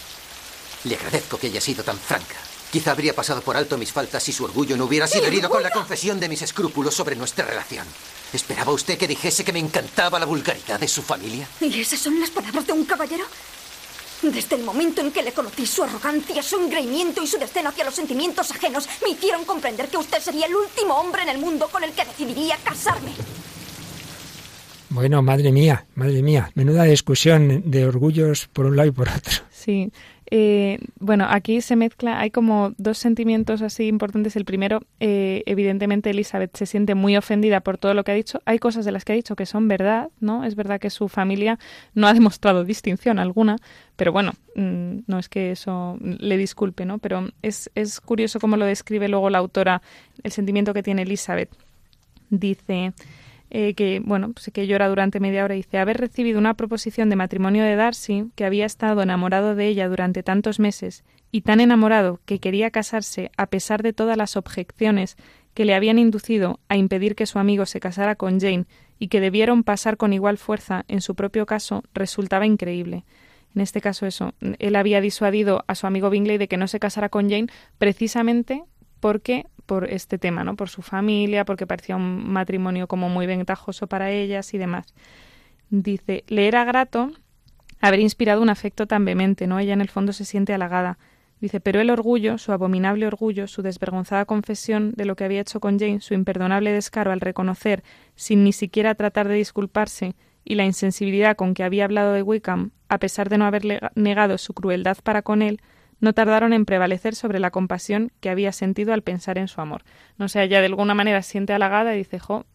[0.83, 2.35] Le agradezco que haya sido tan franca.
[2.73, 5.63] Quizá habría pasado por alto mis faltas si su orgullo no hubiera sido herido con
[5.63, 7.87] la confesión de mis escrúpulos sobre nuestra relación.
[8.33, 11.47] ¿Esperaba usted que dijese que me encantaba la vulgaridad de su familia?
[11.61, 13.23] ¿Y esas son las palabras de un caballero?
[14.21, 17.85] Desde el momento en que le conocí, su arrogancia, su engreimiento y su desdén hacia
[17.85, 21.69] los sentimientos ajenos me hicieron comprender que usted sería el último hombre en el mundo
[21.71, 23.11] con el que decidiría casarme.
[24.89, 29.33] Bueno, madre mía, madre mía, menuda discusión de orgullos por un lado y por otro.
[29.51, 29.91] Sí.
[30.31, 34.35] Eh, bueno, aquí se mezcla, hay como dos sentimientos así importantes.
[34.35, 38.41] El primero, eh, evidentemente, Elizabeth se siente muy ofendida por todo lo que ha dicho.
[38.45, 40.43] Hay cosas de las que ha dicho que son verdad, ¿no?
[40.43, 41.57] Es verdad que su familia
[41.95, 43.57] no ha demostrado distinción alguna,
[43.95, 46.99] pero bueno, mm, no es que eso le disculpe, ¿no?
[46.99, 49.81] Pero es, es curioso cómo lo describe luego la autora,
[50.23, 51.49] el sentimiento que tiene Elizabeth.
[52.29, 52.93] Dice,
[53.51, 57.09] eh, que bueno pues que llora durante media hora y dice haber recibido una proposición
[57.09, 61.59] de matrimonio de Darcy que había estado enamorado de ella durante tantos meses y tan
[61.59, 65.17] enamorado que quería casarse a pesar de todas las objeciones
[65.53, 68.65] que le habían inducido a impedir que su amigo se casara con Jane
[68.99, 73.03] y que debieron pasar con igual fuerza en su propio caso resultaba increíble.
[73.55, 76.79] En este caso eso, él había disuadido a su amigo Bingley de que no se
[76.79, 78.63] casara con Jane precisamente
[78.99, 80.55] porque por este tema, ¿no?
[80.55, 84.95] Por su familia, porque parecía un matrimonio como muy ventajoso para ellas y demás.
[85.69, 87.11] Dice, le era grato
[87.79, 89.59] haber inspirado un afecto tan vehemente, ¿no?
[89.59, 90.97] Ella en el fondo se siente halagada.
[91.39, 95.59] Dice, pero el orgullo, su abominable orgullo, su desvergonzada confesión de lo que había hecho
[95.59, 97.83] con Jane, su imperdonable descaro al reconocer,
[98.15, 102.71] sin ni siquiera tratar de disculparse, y la insensibilidad con que había hablado de Wickham,
[102.87, 105.61] a pesar de no haber negado su crueldad para con él,
[105.99, 109.83] no tardaron en prevalecer sobre la compasión que había sentido al pensar en su amor.
[110.17, 112.45] No sé, ella de alguna manera se siente halagada y dice, jo,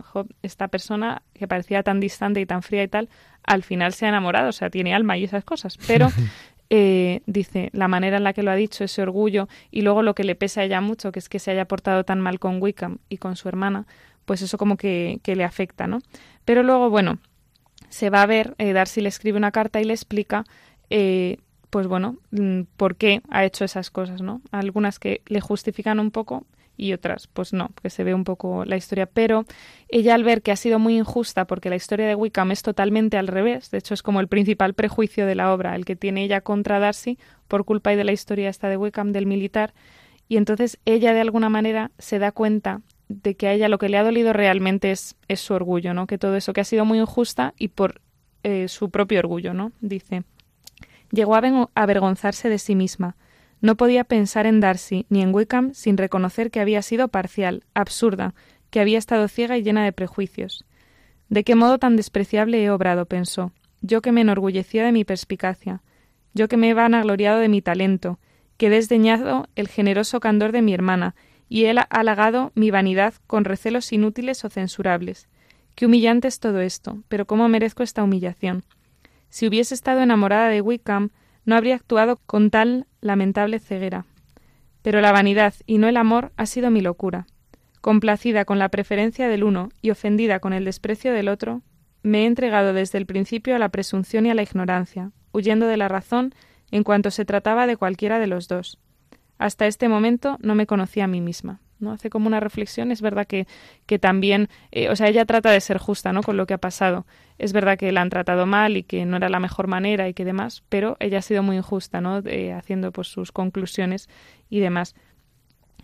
[0.42, 3.09] esta persona que parecía tan distante y tan fría y tal,
[3.42, 5.78] al final se ha enamorado, o sea, tiene alma y esas cosas.
[5.87, 6.09] Pero
[6.70, 10.14] eh, dice, la manera en la que lo ha dicho, ese orgullo, y luego lo
[10.14, 12.62] que le pesa a ella mucho, que es que se haya portado tan mal con
[12.62, 13.87] Wickham y con su hermana,
[14.24, 15.98] pues eso como que, que le afecta, ¿no?
[16.44, 17.18] Pero luego, bueno,
[17.88, 20.44] se va a ver, eh, Darcy le escribe una carta y le explica
[20.90, 21.38] eh,
[21.74, 24.40] pues bueno, mm, por qué ha hecho esas cosas, ¿no?
[24.52, 28.64] Algunas que le justifican un poco y otras, pues no, que se ve un poco
[28.64, 29.06] la historia.
[29.06, 29.44] Pero
[29.88, 33.16] ella al ver que ha sido muy injusta, porque la historia de Wickham es totalmente
[33.16, 36.22] al revés, de hecho es como el principal prejuicio de la obra, el que tiene
[36.22, 39.74] ella contra Darcy por culpa de la historia esta de Wickham del militar,
[40.28, 43.88] y entonces ella de alguna manera se da cuenta de que a ella lo que
[43.88, 46.06] le ha dolido realmente es, es su orgullo, ¿no?
[46.06, 48.00] Que todo eso que ha sido muy injusta y por
[48.44, 49.72] eh, su propio orgullo, ¿no?
[49.80, 50.22] Dice.
[51.14, 53.16] Llegó a avergonzarse de sí misma.
[53.61, 58.35] No podía pensar en Darcy ni en Wickham sin reconocer que había sido parcial, absurda,
[58.70, 60.64] que había estado ciega y llena de prejuicios.
[61.29, 63.07] ¿De qué modo tan despreciable he obrado?
[63.07, 63.53] pensó.
[63.81, 65.83] Yo que me enorgullecía de mi perspicacia,
[66.33, 68.18] yo que me he vanagloriado de mi talento,
[68.57, 71.14] que he desdeñado el generoso candor de mi hermana,
[71.48, 75.29] y he halagado mi vanidad con recelos inútiles o censurables.
[75.77, 78.64] Qué humillante es todo esto, pero cómo merezco esta humillación.
[79.35, 81.11] Si hubiese estado enamorada de Wickham,
[81.44, 84.07] no habría actuado con tal lamentable ceguera.
[84.81, 87.27] Pero la vanidad y no el amor ha sido mi locura.
[87.81, 91.62] Complacida con la preferencia del uno y ofendida con el desprecio del otro,
[92.05, 95.79] me he entregado desde el principio a la presunción y a la ignorancia, huyendo de
[95.79, 96.33] la razón
[96.70, 98.79] en cuanto se trataba de cualquiera de los dos.
[99.38, 101.61] Hasta este momento no me conocía a mí misma.
[101.78, 101.92] ¿No?
[101.92, 103.46] Hace como una reflexión, es verdad que,
[103.87, 106.22] que también, eh, o sea, ella trata de ser justa, ¿no?
[106.22, 107.06] Con lo que ha pasado.
[107.38, 110.14] Es verdad que la han tratado mal y que no era la mejor manera y
[110.14, 112.22] que demás, pero ella ha sido muy injusta, ¿no?
[112.56, 114.08] haciendo pues sus conclusiones
[114.48, 114.94] y demás.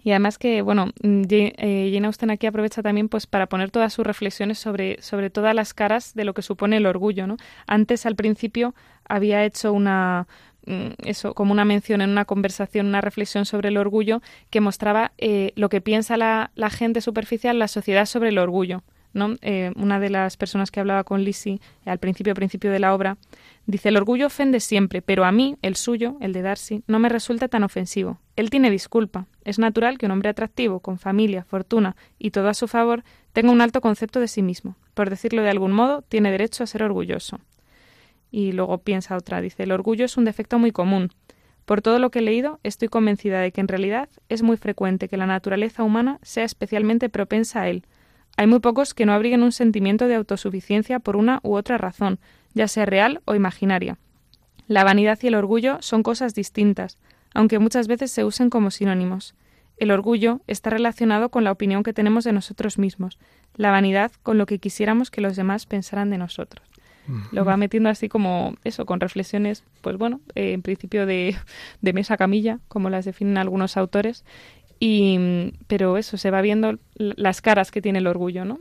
[0.02, 3.92] Y además que, bueno, mm, eh, Jane Austen aquí aprovecha también pues para poner todas
[3.92, 7.36] sus reflexiones sobre, sobre todas las caras de lo que supone el orgullo, ¿no?
[7.66, 8.74] Antes, al principio,
[9.04, 10.26] había hecho una,
[10.66, 15.52] eso, como una mención en una conversación, una reflexión sobre el orgullo que mostraba eh,
[15.56, 18.82] lo que piensa la, gente superficial, la sociedad sobre el orgullo.
[19.12, 19.34] ¿no?
[19.42, 23.16] Eh, una de las personas que hablaba con Lizzie al principio, principio de la obra,
[23.66, 27.08] dice el orgullo ofende siempre, pero a mí, el suyo, el de Darcy, no me
[27.08, 28.20] resulta tan ofensivo.
[28.36, 29.26] Él tiene disculpa.
[29.44, 33.50] Es natural que un hombre atractivo, con familia, fortuna y todo a su favor, tenga
[33.50, 34.76] un alto concepto de sí mismo.
[34.94, 37.40] Por decirlo de algún modo, tiene derecho a ser orgulloso.
[38.30, 41.10] Y luego piensa otra, dice, el orgullo es un defecto muy común.
[41.64, 45.08] Por todo lo que he leído, estoy convencida de que en realidad es muy frecuente
[45.08, 47.84] que la naturaleza humana sea especialmente propensa a él.
[48.36, 52.18] Hay muy pocos que no abriguen un sentimiento de autosuficiencia por una u otra razón,
[52.54, 53.98] ya sea real o imaginaria.
[54.66, 56.98] La vanidad y el orgullo son cosas distintas,
[57.34, 59.34] aunque muchas veces se usen como sinónimos.
[59.76, 63.18] El orgullo está relacionado con la opinión que tenemos de nosotros mismos,
[63.54, 66.69] la vanidad con lo que quisiéramos que los demás pensaran de nosotros
[67.32, 71.36] lo va metiendo así como eso, con reflexiones, pues bueno, eh, en principio de,
[71.80, 74.24] de mesa camilla, como las definen algunos autores,
[74.78, 78.58] y, pero eso, se va viendo las caras que tiene el orgullo, ¿no?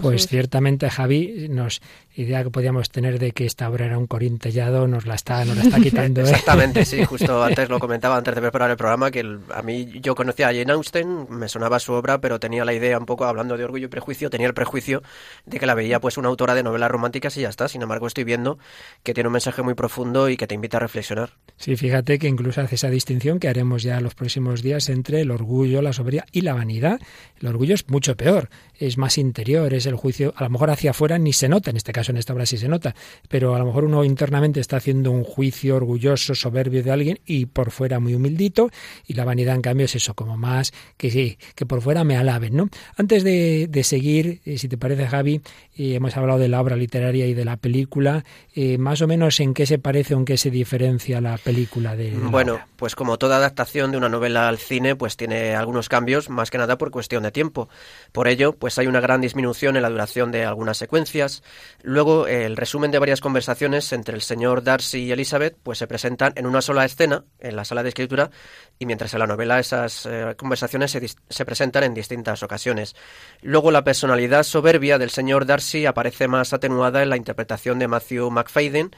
[0.00, 1.80] Pues ciertamente, Javi, nos
[2.14, 5.56] idea que podíamos tener de que esta obra era un corintellado nos la está, nos
[5.56, 6.20] la está quitando.
[6.22, 6.24] ¿eh?
[6.24, 10.14] Exactamente, sí, justo antes lo comentaba, antes de preparar el programa, que a mí yo
[10.14, 13.56] conocía a Jane Austen, me sonaba su obra, pero tenía la idea un poco, hablando
[13.56, 15.02] de orgullo y prejuicio, tenía el prejuicio
[15.46, 17.68] de que la veía pues una autora de novelas románticas y ya está.
[17.68, 18.58] Sin embargo, estoy viendo
[19.02, 21.30] que tiene un mensaje muy profundo y que te invita a reflexionar.
[21.56, 25.30] Sí, fíjate que incluso hace esa distinción que haremos ya los próximos días entre el
[25.30, 27.00] orgullo, la soberbia y la vanidad.
[27.40, 30.90] El orgullo es mucho peor, es más interior, es el juicio, a lo mejor hacia
[30.90, 32.94] afuera ni se nota, en este caso en esta obra sí se nota,
[33.28, 37.46] pero a lo mejor uno internamente está haciendo un juicio orgulloso, soberbio de alguien y
[37.46, 38.70] por fuera muy humildito,
[39.06, 42.16] y la vanidad en cambio es eso, como más que sí, que por fuera me
[42.16, 42.68] alaben, ¿no?
[42.96, 45.40] Antes de, seguir, eh, si te parece Javi,
[45.76, 49.40] eh, hemos hablado de la obra literaria y de la película, eh, más o menos
[49.40, 52.10] en qué se parece o en qué se diferencia la película de...
[52.10, 56.50] bueno, pues como toda adaptación de una novela al cine, pues tiene algunos cambios, más
[56.50, 57.68] que nada por cuestión de tiempo.
[58.12, 61.42] Por ello, pues hay una gran disminución en la duración de algunas secuencias.
[61.82, 66.32] Luego, el resumen de varias conversaciones entre el señor Darcy y Elizabeth, pues se presentan
[66.36, 68.30] en una sola escena, en la sala de escritura,
[68.78, 72.94] y mientras en la novela esas eh, conversaciones se, se presentan en distintas ocasiones.
[73.42, 78.30] Luego, la personalidad soberbia del señor Darcy aparece más atenuada en la interpretación de Matthew
[78.30, 78.90] McFadden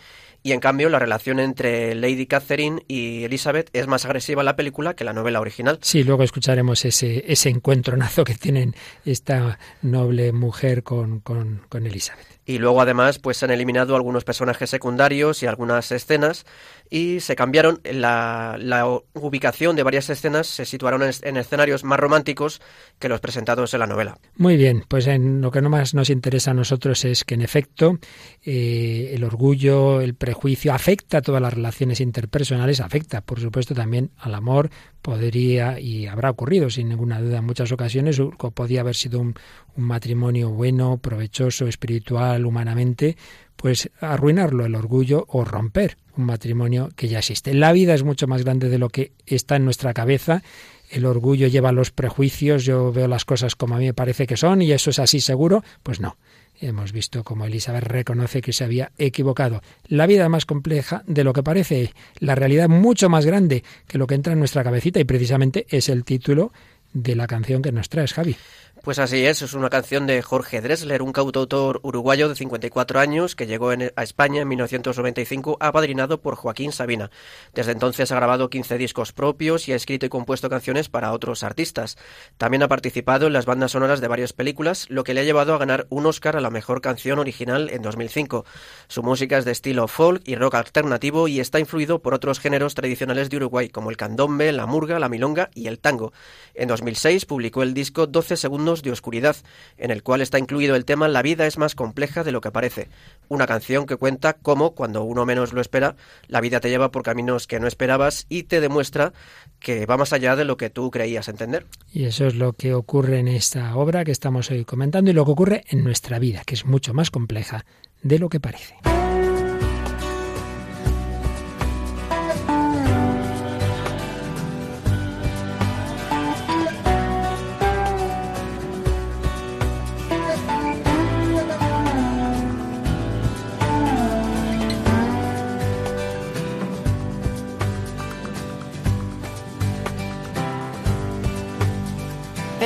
[0.43, 4.57] y en cambio la relación entre Lady Catherine y Elizabeth es más agresiva en la
[4.57, 5.79] película que la novela original.
[5.83, 8.75] Sí, luego escucharemos ese, ese encuentronazo que tienen
[9.05, 12.27] esta noble mujer con, con, con Elizabeth.
[12.45, 16.45] Y luego además pues se han eliminado algunos personajes secundarios y algunas escenas
[16.91, 22.61] y se cambiaron la, la ubicación de varias escenas se situaron en, escenarios más románticos
[22.99, 24.19] que los presentados en la novela.
[24.37, 27.43] Muy bien, pues en lo que no más nos interesa a nosotros es que en
[27.43, 27.99] efecto
[28.45, 34.11] eh, el orgullo, el prejuicio afecta a todas las relaciones interpersonales, afecta por supuesto también
[34.19, 38.21] al amor, podría y habrá ocurrido sin ninguna duda en muchas ocasiones,
[38.55, 39.35] podía haber sido un,
[39.77, 43.17] un matrimonio bueno, provechoso, espiritual, humanamente,
[43.57, 47.55] pues arruinarlo el orgullo o romper un matrimonio que ya existe.
[47.55, 50.43] La vida es mucho más grande de lo que está en nuestra cabeza.
[50.91, 54.37] El orgullo lleva los prejuicios, yo veo las cosas como a mí me parece que
[54.37, 55.63] son y eso es así seguro.
[55.83, 56.17] Pues no.
[56.61, 59.63] Hemos visto como Elizabeth reconoce que se había equivocado.
[59.87, 63.99] La vida es más compleja de lo que parece, la realidad mucho más grande que
[63.99, 66.53] lo que entra en nuestra cabecita y precisamente es el título
[66.93, 68.37] de la canción que nos traes, Javi.
[68.83, 73.37] Pues así es, es una canción de Jorge Dressler, un cantautor uruguayo de 54 años
[73.37, 77.09] que llegó a España en 1995 apadrinado por Joaquín Sabina.
[77.55, 81.45] Desde entonces ha grabado 15 discos propios y ha escrito y compuesto canciones para otros
[81.45, 81.97] artistas.
[82.39, 85.55] También ha participado en las bandas sonoras de varias películas, lo que le ha llevado
[85.55, 88.45] a ganar un Oscar a la mejor canción original en 2005.
[88.89, 92.75] Su música es de estilo folk y rock alternativo y está influido por otros géneros
[92.75, 96.13] tradicionales de Uruguay como el candombe, la murga, la milonga y el tango.
[96.55, 99.37] En 2006 publicó el disco 12 segundos de Oscuridad,
[99.77, 102.51] en el cual está incluido el tema La vida es más compleja de lo que
[102.51, 102.89] parece,
[103.29, 105.97] una canción que cuenta cómo, cuando uno menos lo espera,
[106.29, 109.13] la vida te lleva por caminos que no esperabas y te demuestra
[109.59, 111.67] que va más allá de lo que tú creías entender.
[111.93, 115.25] Y eso es lo que ocurre en esta obra que estamos hoy comentando y lo
[115.25, 117.67] que ocurre en nuestra vida, que es mucho más compleja
[118.03, 118.77] de lo que parece.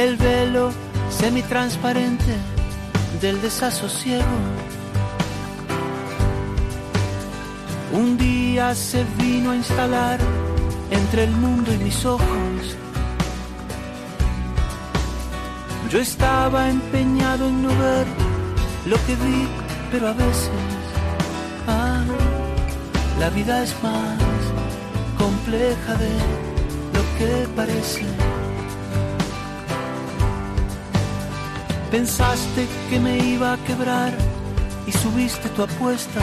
[0.07, 0.71] El velo
[1.11, 2.35] semitransparente
[3.21, 4.39] del desasosiego.
[7.93, 10.21] Un día se vino a instalar
[10.91, 12.77] entre el mundo y mis ojos.
[15.91, 18.07] Yo estaba empeñado en no ver
[18.87, 19.49] lo que vi,
[19.91, 20.51] pero a veces,
[21.67, 22.05] ah,
[23.19, 24.19] la vida es más
[25.19, 26.13] compleja de
[26.95, 28.36] lo que parece.
[31.97, 34.13] Pensaste que me iba a quebrar
[34.87, 36.21] y subiste tu apuesta.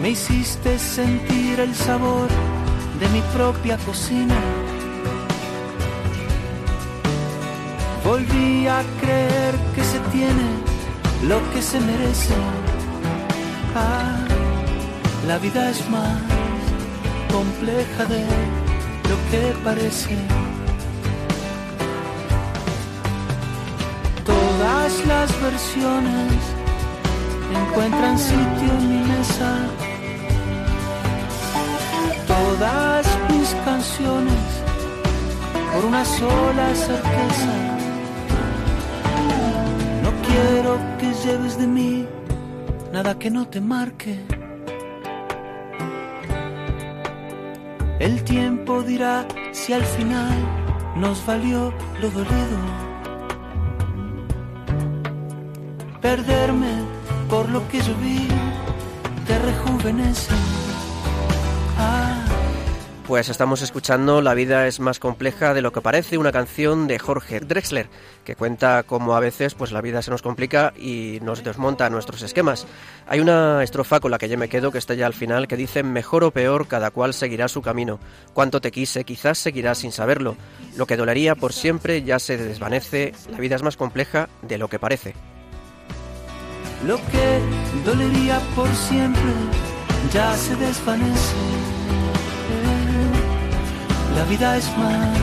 [0.00, 2.28] Me hiciste sentir el sabor
[3.00, 4.38] de mi propia cocina.
[8.04, 10.46] Volví a creer que se tiene
[11.24, 12.36] lo que se merece.
[13.74, 14.16] Ah,
[15.26, 16.22] la vida es más
[17.32, 18.24] compleja de
[19.10, 20.45] lo que parece.
[24.86, 26.32] Todas las versiones
[27.52, 29.66] encuentran sitio en mi mesa.
[32.28, 34.44] Todas mis canciones
[35.74, 37.54] por una sola certeza.
[40.04, 42.06] No quiero que lleves de mí
[42.92, 44.20] nada que no te marque.
[47.98, 50.38] El tiempo dirá si al final
[50.94, 52.85] nos valió lo dolido.
[56.06, 56.70] Perderme
[57.28, 57.92] por lo que yo
[59.26, 60.32] te rejuvenece.
[61.76, 62.24] Ah.
[63.08, 67.00] Pues estamos escuchando La vida es más compleja de lo que parece, una canción de
[67.00, 67.88] Jorge Drexler,
[68.24, 72.22] que cuenta cómo a veces pues la vida se nos complica y nos desmonta nuestros
[72.22, 72.68] esquemas.
[73.08, 75.56] Hay una estrofa con la que yo me quedo que está ya al final que
[75.56, 77.98] dice mejor o peor cada cual seguirá su camino.
[78.32, 80.36] Cuanto te quise, quizás seguirás sin saberlo.
[80.76, 84.68] Lo que dolería por siempre ya se desvanece, la vida es más compleja de lo
[84.68, 85.16] que parece.
[86.84, 87.40] Lo que
[87.84, 89.32] dolería por siempre
[90.12, 91.34] ya se desvanece.
[94.14, 95.18] La vida es más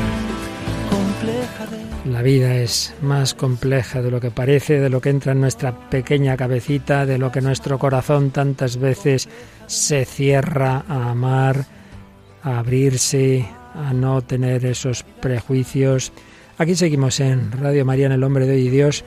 [0.89, 2.11] compleja de...
[2.11, 5.89] La vida es más compleja de lo que parece, de lo que entra en nuestra
[5.89, 9.29] pequeña cabecita, de lo que nuestro corazón tantas veces
[9.67, 11.65] se cierra a amar,
[12.41, 16.11] a abrirse, a no tener esos prejuicios.
[16.57, 19.05] Aquí seguimos en Radio María, en el Hombre de hoy y Dios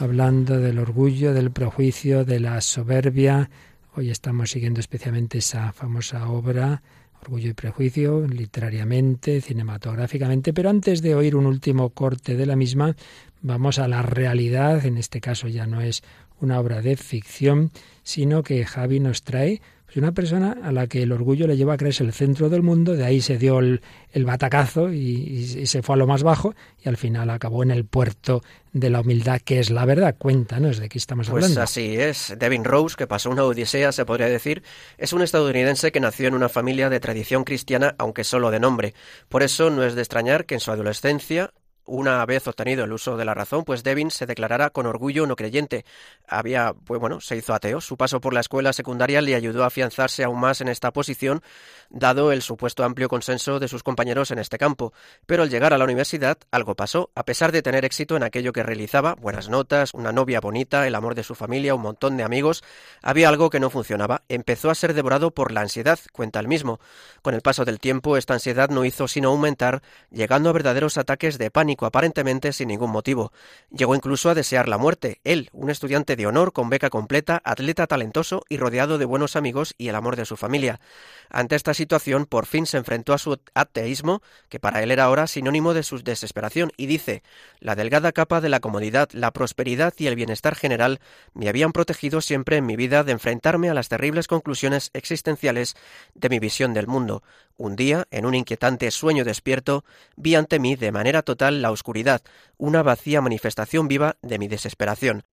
[0.00, 3.50] hablando del orgullo, del prejuicio, de la soberbia.
[3.94, 6.82] Hoy estamos siguiendo especialmente esa famosa obra
[7.22, 12.96] Orgullo y Prejuicio, literariamente, cinematográficamente, pero antes de oír un último corte de la misma,
[13.42, 16.02] vamos a la realidad, en este caso ya no es
[16.40, 17.70] una obra de ficción,
[18.02, 19.60] sino que Javi nos trae
[19.90, 22.62] pues, una persona a la que el orgullo le lleva a creerse el centro del
[22.62, 23.80] mundo, de ahí se dio el,
[24.14, 28.40] batacazo y, se fue a lo más bajo y al final acabó en el puerto
[28.72, 30.14] de la humildad, que es la verdad.
[30.16, 31.60] Cuéntanos de qué estamos pues hablando.
[31.60, 32.36] Pues así es.
[32.38, 34.62] Devin Rose, que pasó una odisea, se podría decir,
[34.96, 38.94] es un estadounidense que nació en una familia de tradición cristiana, aunque solo de nombre.
[39.28, 41.52] Por eso no es de extrañar que en su adolescencia
[41.90, 45.34] una vez obtenido el uso de la razón, pues Devin se declarara con orgullo no
[45.34, 45.84] creyente.
[46.28, 47.80] Había, pues bueno, se hizo ateo.
[47.80, 51.42] Su paso por la escuela secundaria le ayudó a afianzarse aún más en esta posición,
[51.88, 54.92] dado el supuesto amplio consenso de sus compañeros en este campo.
[55.26, 57.10] Pero al llegar a la universidad, algo pasó.
[57.16, 60.94] A pesar de tener éxito en aquello que realizaba, buenas notas, una novia bonita, el
[60.94, 62.62] amor de su familia, un montón de amigos,
[63.02, 64.22] había algo que no funcionaba.
[64.28, 66.78] Empezó a ser devorado por la ansiedad, cuenta el mismo.
[67.20, 69.82] Con el paso del tiempo, esta ansiedad no hizo sino aumentar,
[70.12, 73.32] llegando a verdaderos ataques de pánico aparentemente sin ningún motivo.
[73.70, 75.20] Llegó incluso a desear la muerte.
[75.24, 79.74] Él, un estudiante de honor con beca completa, atleta talentoso y rodeado de buenos amigos
[79.78, 80.80] y el amor de su familia.
[81.28, 85.26] Ante esta situación, por fin se enfrentó a su ateísmo, que para él era ahora
[85.26, 87.22] sinónimo de su desesperación, y dice,
[87.60, 91.00] la delgada capa de la comodidad, la prosperidad y el bienestar general
[91.34, 95.76] me habían protegido siempre en mi vida de enfrentarme a las terribles conclusiones existenciales
[96.14, 97.22] de mi visión del mundo.
[97.60, 99.84] Un día, en un inquietante sueño despierto,
[100.16, 102.22] vi ante mí de manera total la oscuridad,
[102.56, 105.24] una vacía manifestación viva de mi desesperación.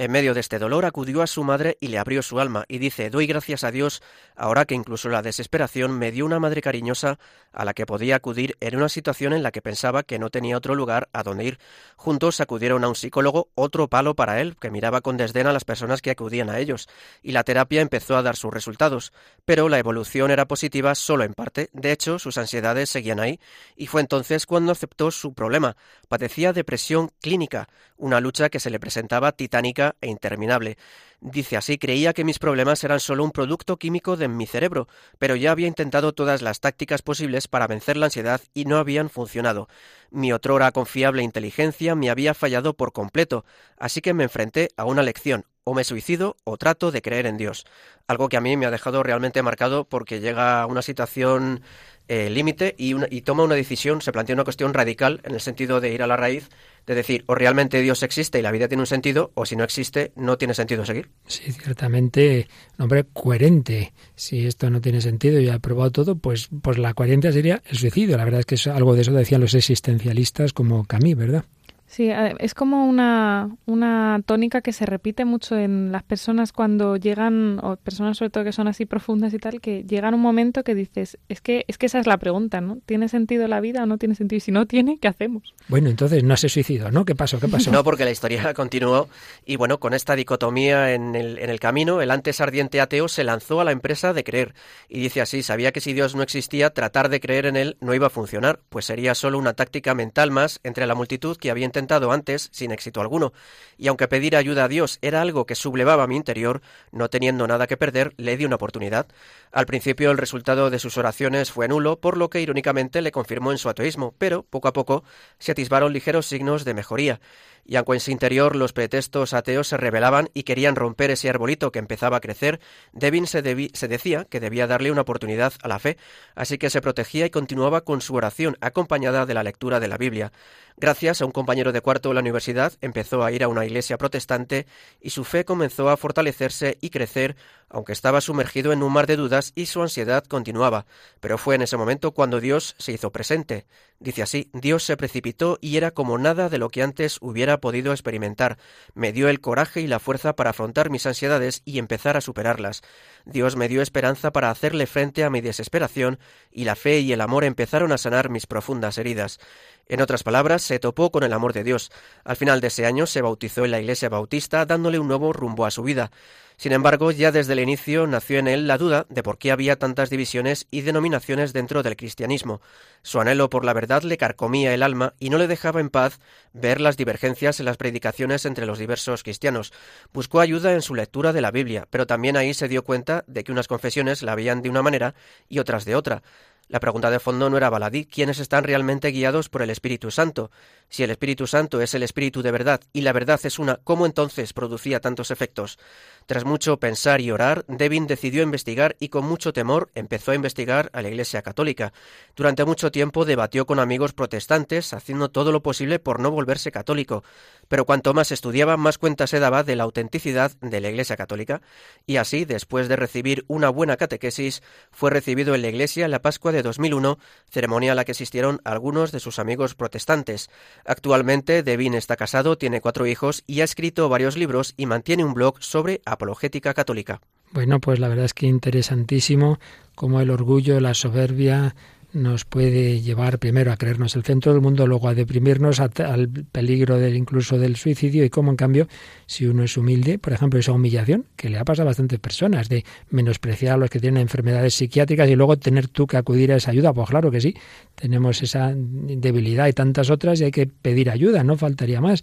[0.00, 2.78] En medio de este dolor acudió a su madre y le abrió su alma, y
[2.78, 4.02] dice Doy gracias a Dios,
[4.34, 7.18] ahora que incluso la desesperación me dio una madre cariñosa
[7.52, 10.56] a la que podía acudir en una situación en la que pensaba que no tenía
[10.56, 11.58] otro lugar a donde ir.
[11.96, 15.66] Juntos acudieron a un psicólogo, otro palo para él, que miraba con desdén a las
[15.66, 16.88] personas que acudían a ellos,
[17.22, 19.12] y la terapia empezó a dar sus resultados.
[19.44, 23.38] Pero la evolución era positiva solo en parte, de hecho sus ansiedades seguían ahí,
[23.76, 25.76] y fue entonces cuando aceptó su problema.
[26.08, 30.76] Padecía depresión clínica, una lucha que se le presentaba titánica e interminable.
[31.20, 34.88] Dice así, creía que mis problemas eran solo un producto químico de mi cerebro,
[35.18, 39.10] pero ya había intentado todas las tácticas posibles para vencer la ansiedad y no habían
[39.10, 39.68] funcionado.
[40.10, 43.44] Mi otrora confiable inteligencia me había fallado por completo,
[43.76, 47.36] así que me enfrenté a una lección, o me suicido o trato de creer en
[47.36, 47.64] Dios.
[48.08, 51.62] Algo que a mí me ha dejado realmente marcado porque llega a una situación
[52.08, 55.92] eh, límite y, toma una decisión, se plantea una cuestión radical en el sentido de
[55.94, 56.48] ir a la raíz,
[56.84, 59.62] de decir, o realmente Dios existe y la vida tiene un sentido, o si no
[59.62, 61.08] existe, no tiene sentido seguir.
[61.28, 62.48] Sí, ciertamente,
[62.78, 63.92] un hombre coherente.
[64.16, 67.78] Si esto no tiene sentido y ha probado todo, pues, pues la coherencia sería el
[67.78, 68.16] suicidio.
[68.16, 71.44] La verdad es que es algo de eso decían los existencialistas como Camus, ¿verdad?
[71.90, 77.58] Sí, es como una, una tónica que se repite mucho en las personas cuando llegan,
[77.64, 80.76] o personas sobre todo que son así profundas y tal, que llegan un momento que
[80.76, 82.78] dices, es que, es que esa es la pregunta, ¿no?
[82.86, 84.36] ¿Tiene sentido la vida o no tiene sentido?
[84.36, 85.52] Y si no tiene, ¿qué hacemos?
[85.66, 87.04] Bueno, entonces no se suicidó, ¿no?
[87.04, 87.40] ¿Qué pasó?
[87.40, 87.72] ¿Qué pasó?
[87.72, 89.08] No, porque la historia continuó
[89.44, 93.24] y bueno, con esta dicotomía en el, en el camino, el antes ardiente ateo se
[93.24, 94.54] lanzó a la empresa de creer
[94.88, 97.94] y dice así, sabía que si Dios no existía, tratar de creer en él no
[97.94, 101.66] iba a funcionar, pues sería solo una táctica mental más entre la multitud que había
[102.12, 103.32] antes sin éxito alguno,
[103.78, 106.60] y aunque pedir ayuda a Dios era algo que sublevaba mi interior,
[106.92, 109.06] no teniendo nada que perder, le di una oportunidad.
[109.52, 113.50] Al principio el resultado de sus oraciones fue nulo, por lo que irónicamente le confirmó
[113.50, 115.02] en su ateísmo, pero poco a poco
[115.38, 117.20] se atisbaron ligeros signos de mejoría
[117.64, 121.70] y aunque en su interior los pretextos ateos se revelaban y querían romper ese arbolito
[121.70, 122.60] que empezaba a crecer,
[122.92, 123.42] Devin se,
[123.74, 125.96] se, decía que debía darle una oportunidad a la fe,
[126.34, 129.98] así que se protegía y continuaba con su oración acompañada de la lectura de la
[129.98, 130.32] Biblia.
[130.76, 133.98] Gracias a un compañero de cuarto de la universidad, empezó a ir a una iglesia
[133.98, 134.66] protestante
[135.00, 137.36] y su fe comenzó a fortalecerse y crecer,
[137.68, 140.86] aunque estaba sumergido en un mar de dudas y su ansiedad continuaba.
[141.20, 143.66] Pero fue en ese momento cuando Dios se hizo presente.
[143.98, 147.92] Dice así, Dios se precipitó y era como nada de lo que antes hubiera podido
[147.92, 148.56] experimentar.
[148.94, 152.82] Me dio el coraje y la fuerza para afrontar mis ansiedades y empezar a superarlas.
[153.26, 156.18] Dios me dio esperanza para hacerle frente a mi desesperación
[156.50, 159.38] y la fe y el amor empezaron a sanar mis profundas heridas.
[159.86, 161.90] En otras palabras, se topó con el amor de Dios.
[162.24, 165.66] Al final de ese año se bautizó en la iglesia bautista, dándole un nuevo rumbo
[165.66, 166.12] a su vida.
[166.60, 169.78] Sin embargo, ya desde el inicio nació en él la duda de por qué había
[169.78, 172.60] tantas divisiones y denominaciones dentro del cristianismo.
[173.00, 176.20] Su anhelo por la verdad le carcomía el alma y no le dejaba en paz
[176.52, 179.72] ver las divergencias en las predicaciones entre los diversos cristianos.
[180.12, 183.42] Buscó ayuda en su lectura de la Biblia, pero también ahí se dio cuenta de
[183.42, 185.14] que unas confesiones la veían de una manera
[185.48, 186.22] y otras de otra.
[186.70, 190.52] La pregunta de fondo no era baladí, ¿quiénes están realmente guiados por el Espíritu Santo?
[190.90, 194.06] Si el Espíritu Santo es el Espíritu de verdad y la verdad es una, ¿cómo
[194.06, 195.78] entonces producía tantos efectos?
[196.26, 200.90] Tras mucho pensar y orar, Devin decidió investigar y con mucho temor empezó a investigar
[200.92, 201.92] a la Iglesia Católica.
[202.36, 207.24] Durante mucho tiempo debatió con amigos protestantes, haciendo todo lo posible por no volverse católico.
[207.68, 211.62] Pero cuanto más estudiaba, más cuenta se daba de la autenticidad de la Iglesia Católica.
[212.06, 216.52] Y así, después de recibir una buena catequesis, fue recibido en la Iglesia la Pascua
[216.52, 217.18] de 2001,
[217.48, 220.50] ceremonia a la que asistieron algunos de sus amigos protestantes.
[220.84, 225.34] Actualmente, Devin está casado, tiene cuatro hijos y ha escrito varios libros y mantiene un
[225.34, 227.20] blog sobre apologética católica.
[227.52, 229.58] Bueno, pues la verdad es que interesantísimo
[229.94, 231.74] cómo el orgullo, la soberbia,
[232.12, 236.98] nos puede llevar primero a creernos el centro del mundo, luego a deprimirnos al peligro
[236.98, 238.88] del incluso del suicidio y cómo en cambio
[239.26, 242.68] si uno es humilde, por ejemplo, esa humillación que le ha pasado a bastantes personas
[242.68, 246.56] de menospreciar a los que tienen enfermedades psiquiátricas y luego tener tú que acudir a
[246.56, 247.54] esa ayuda, pues claro que sí,
[247.94, 252.22] tenemos esa debilidad y tantas otras y hay que pedir ayuda, no faltaría más.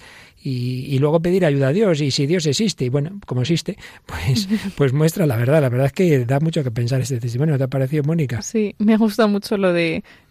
[0.49, 4.47] Y, luego pedir ayuda a Dios y si Dios existe y bueno, como existe, pues
[4.77, 7.65] pues muestra la verdad, la verdad es que da mucho que pensar este testimonio, ¿te
[7.65, 8.41] ha parecido Mónica?
[8.41, 9.76] Sí, me gusta mucho lo de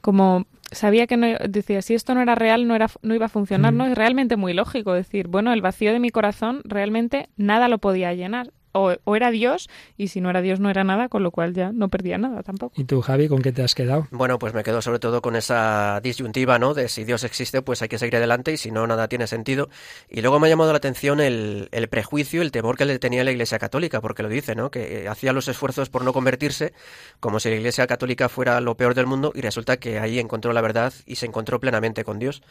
[0.01, 3.31] como sabía que no, decía, si esto no era real, no, era, no iba a
[3.31, 3.87] funcionar, ¿no?
[3.87, 8.13] Es realmente muy lógico decir, bueno, el vacío de mi corazón realmente nada lo podía
[8.15, 11.55] llenar o, era Dios y si no era Dios no era nada, con lo cual
[11.55, 12.75] ya no perdía nada tampoco.
[12.81, 14.07] ¿Y tú, Javi, con qué te has quedado?
[14.11, 16.75] Bueno, pues me quedo sobre todo con esa disyuntiva, ¿no?
[16.75, 19.69] De si Dios existe, pues hay que seguir adelante y si no, nada tiene sentido.
[20.09, 23.25] Y luego me ha llamado la atención el, el prejuicio, el temor que le tenía
[23.25, 24.71] la Iglesia Católica, porque lo dice, ¿no?
[24.71, 26.73] Que hacía los esfuerzos por no convertirse,
[27.21, 30.53] como si la Iglesia Católica fuera lo peor del mundo y resulta que ahí encontró
[30.53, 32.43] la verdad y se encontró plenamente con Dios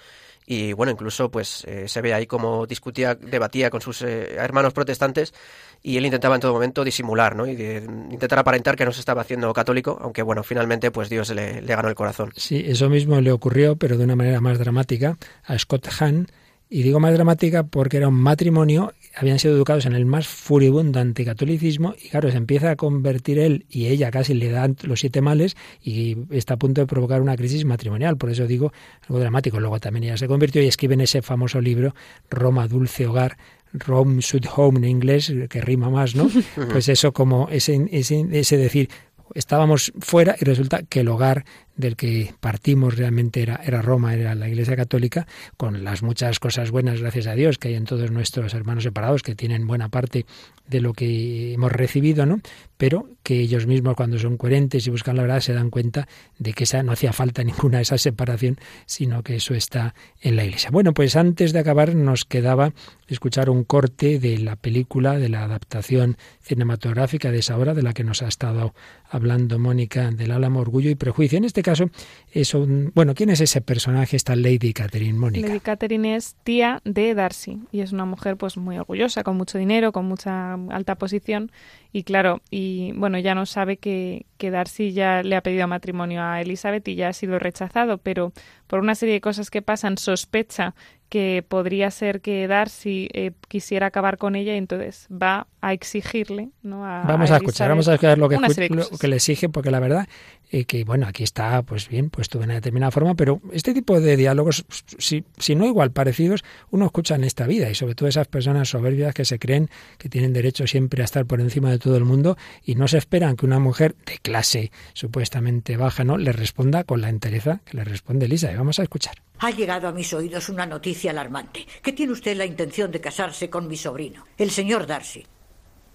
[0.45, 4.73] y bueno, incluso pues eh, se ve ahí como discutía, debatía con sus eh, hermanos
[4.73, 5.33] protestantes
[5.81, 7.47] y él intentaba en todo momento disimular, ¿no?
[7.47, 11.61] Y intentar aparentar que no se estaba haciendo católico, aunque bueno, finalmente pues Dios le,
[11.61, 12.31] le ganó el corazón.
[12.35, 16.27] Sí, eso mismo le ocurrió, pero de una manera más dramática, a Scott Hahn,
[16.69, 20.99] y digo más dramática porque era un matrimonio, habían sido educados en el más furibundo
[20.99, 25.21] anticatolicismo y claro, se empieza a convertir él y ella casi le dan los siete
[25.21, 28.17] males y está a punto de provocar una crisis matrimonial.
[28.17, 29.59] Por eso digo algo dramático.
[29.59, 31.95] Luego también ella se convirtió y escribe en ese famoso libro
[32.29, 33.37] Roma, Dulce Hogar,
[33.73, 36.29] Rome, Sweet Home en inglés, que rima más, ¿no?
[36.71, 38.89] Pues eso como ese, ese, ese decir,
[39.33, 41.45] estábamos fuera y resulta que el hogar
[41.75, 46.71] del que partimos realmente era, era Roma, era la Iglesia Católica, con las muchas cosas
[46.71, 50.25] buenas, gracias a Dios, que hay en todos nuestros hermanos separados, que tienen buena parte
[50.67, 52.41] de lo que hemos recibido, ¿no?
[52.77, 56.07] Pero que ellos mismos, cuando son coherentes y buscan la verdad, se dan cuenta
[56.39, 60.45] de que esa, no hacía falta ninguna esa separación, sino que eso está en la
[60.45, 60.69] Iglesia.
[60.71, 62.73] Bueno, pues antes de acabar nos quedaba
[63.07, 67.93] escuchar un corte de la película, de la adaptación cinematográfica de esa obra, de la
[67.93, 68.73] que nos ha estado
[69.09, 71.37] hablando Mónica del Álamo, Orgullo y Prejuicio.
[71.37, 71.89] En este caso,
[72.31, 75.47] es un, bueno, ¿quién es ese personaje, esta Lady Catherine, Mónica?
[75.47, 79.57] Lady Catherine es tía de Darcy y es una mujer pues muy orgullosa, con mucho
[79.57, 81.51] dinero, con mucha alta posición
[81.91, 86.21] y claro, y bueno, ya no sabe que, que Darcy ya le ha pedido matrimonio
[86.21, 88.33] a Elizabeth y ya ha sido rechazado, pero
[88.67, 90.75] por una serie de cosas que pasan sospecha
[91.09, 96.49] que podría ser que Darcy eh, quisiera acabar con ella y entonces va a exigirle
[96.63, 96.79] ¿no?
[96.81, 98.37] vamos a, escuchar vamos a escuchar lo que,
[98.69, 100.07] lo que le exige porque la verdad
[100.51, 103.99] eh, que bueno aquí está pues bien puesto de una determinada forma pero este tipo
[103.99, 104.65] de diálogos
[104.97, 108.69] si, si no igual parecidos uno escucha en esta vida y sobre todo esas personas
[108.69, 109.69] soberbias que se creen
[109.99, 112.97] que tienen derecho siempre a estar por encima de todo el mundo y no se
[112.97, 117.77] esperan que una mujer de clase supuestamente baja no le responda con la entereza que
[117.77, 118.51] le responde Elisa.
[118.51, 119.21] Y vamos a escuchar.
[119.37, 123.51] Ha llegado a mis oídos una noticia alarmante, que tiene usted la intención de casarse
[123.51, 125.27] con mi sobrino, el señor Darcy.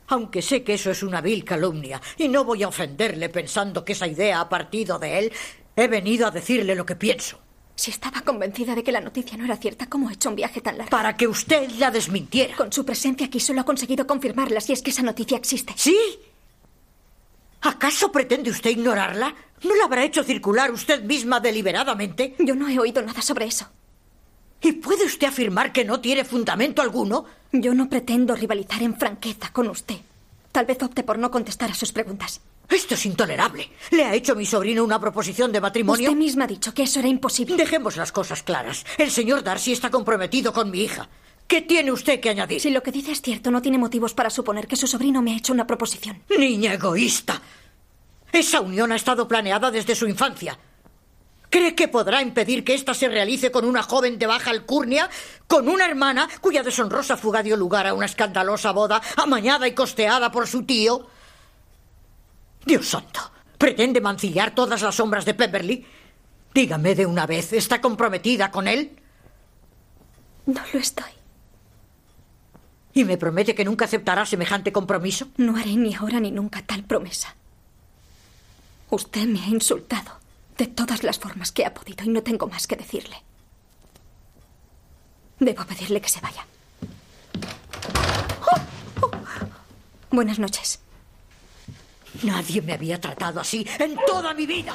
[0.06, 3.94] Aunque sé que eso es una vil calumnia, y no voy a ofenderle pensando que
[3.94, 5.32] esa idea ha partido de él,
[5.74, 7.40] he venido a decirle lo que pienso.
[7.80, 10.60] Si estaba convencida de que la noticia no era cierta, ¿cómo ha hecho un viaje
[10.60, 10.90] tan largo?
[10.90, 12.54] Para que usted la desmintiera.
[12.54, 15.72] Con su presencia aquí solo ha conseguido confirmarla si es que esa noticia existe.
[15.76, 15.96] ¿Sí?
[17.62, 19.34] ¿Acaso pretende usted ignorarla?
[19.62, 22.34] ¿No la habrá hecho circular usted misma deliberadamente?
[22.38, 23.66] Yo no he oído nada sobre eso.
[24.60, 27.24] ¿Y puede usted afirmar que no tiene fundamento alguno?
[27.50, 29.96] Yo no pretendo rivalizar en franqueza con usted.
[30.52, 32.42] Tal vez opte por no contestar a sus preguntas.
[32.70, 33.68] Esto es intolerable.
[33.90, 36.08] ¿Le ha hecho mi sobrino una proposición de matrimonio?
[36.08, 37.56] Usted misma ha dicho que eso era imposible.
[37.56, 38.86] Dejemos las cosas claras.
[38.96, 41.08] El señor Darcy está comprometido con mi hija.
[41.48, 42.60] ¿Qué tiene usted que añadir?
[42.60, 45.32] Si lo que dice es cierto, no tiene motivos para suponer que su sobrino me
[45.32, 46.22] ha hecho una proposición.
[46.38, 47.42] Niña egoísta.
[48.30, 50.56] Esa unión ha estado planeada desde su infancia.
[51.50, 55.10] ¿Cree que podrá impedir que ésta se realice con una joven de baja alcurnia?
[55.48, 60.30] ¿Con una hermana cuya deshonrosa fuga dio lugar a una escandalosa boda amañada y costeada
[60.30, 61.08] por su tío?
[62.64, 63.20] Dios santo,
[63.60, 65.84] ¿Pretende mancillar todas las sombras de Pemberley?
[66.54, 68.96] Dígame de una vez, ¿está comprometida con él?
[70.46, 71.12] No lo estoy.
[72.94, 75.28] ¿Y me promete que nunca aceptará semejante compromiso?
[75.36, 77.36] No haré ni ahora ni nunca tal promesa.
[78.88, 80.12] Usted me ha insultado
[80.56, 83.22] de todas las formas que ha podido y no tengo más que decirle.
[85.38, 86.46] Debo pedirle que se vaya.
[88.50, 89.10] Oh, oh.
[90.10, 90.80] Buenas noches.
[92.22, 94.74] Nadie me había tratado así en toda mi vida.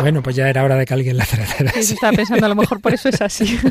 [0.00, 1.94] Bueno, pues ya era hora de que alguien la tratara así.
[1.94, 3.58] estaba pensando, a lo mejor por eso es así.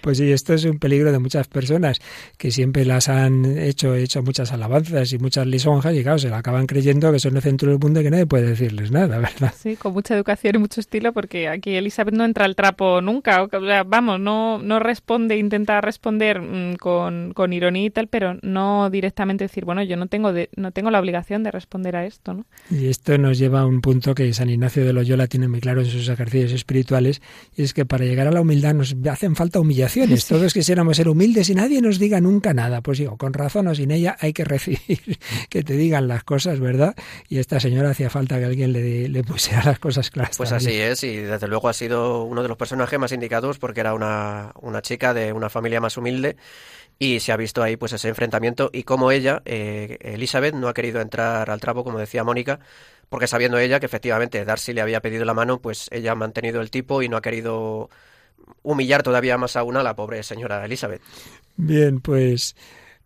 [0.00, 2.00] Pues sí, esto es un peligro de muchas personas
[2.38, 6.38] que siempre las han hecho, hecho muchas alabanzas y muchas lisonjas y claro, se la
[6.38, 9.52] acaban creyendo que son el centro del mundo y que nadie puede decirles nada, ¿verdad?
[9.56, 13.42] Sí, con mucha educación y mucho estilo porque aquí Elizabeth no entra al trapo nunca.
[13.42, 18.38] O sea, vamos, no, no responde, intenta responder mm, con, con ironía y tal, pero
[18.42, 22.06] no directamente decir, bueno, yo no tengo, de, no tengo la obligación de responder a
[22.06, 22.46] esto, ¿no?
[22.70, 25.80] Y esto nos lleva a un punto que San Ignacio de Loyola tiene muy claro
[25.80, 27.22] en sus ejercicios espirituales
[27.56, 30.26] y es que para llegar a la humildad nos hacen falta humillaciones.
[30.26, 32.80] Todos quisiéramos ser humildes y nadie nos diga nunca nada.
[32.80, 35.18] Pues digo, con razón o sin ella hay que recibir
[35.48, 36.94] que te digan las cosas, ¿verdad?
[37.28, 40.36] Y esta señora hacía falta que alguien le, le pusiera las cosas claras.
[40.36, 43.80] Pues así es, y desde luego ha sido uno de los personajes más indicados porque
[43.80, 46.36] era una, una chica de una familia más humilde
[47.02, 50.74] y se ha visto ahí pues ese enfrentamiento y como ella, eh, Elizabeth, no ha
[50.74, 52.60] querido entrar al trapo, como decía Mónica,
[53.08, 56.60] porque sabiendo ella que efectivamente Darcy le había pedido la mano, pues ella ha mantenido
[56.60, 57.88] el tipo y no ha querido
[58.62, 61.00] humillar todavía más aún a la pobre señora Elizabeth.
[61.56, 62.54] Bien, pues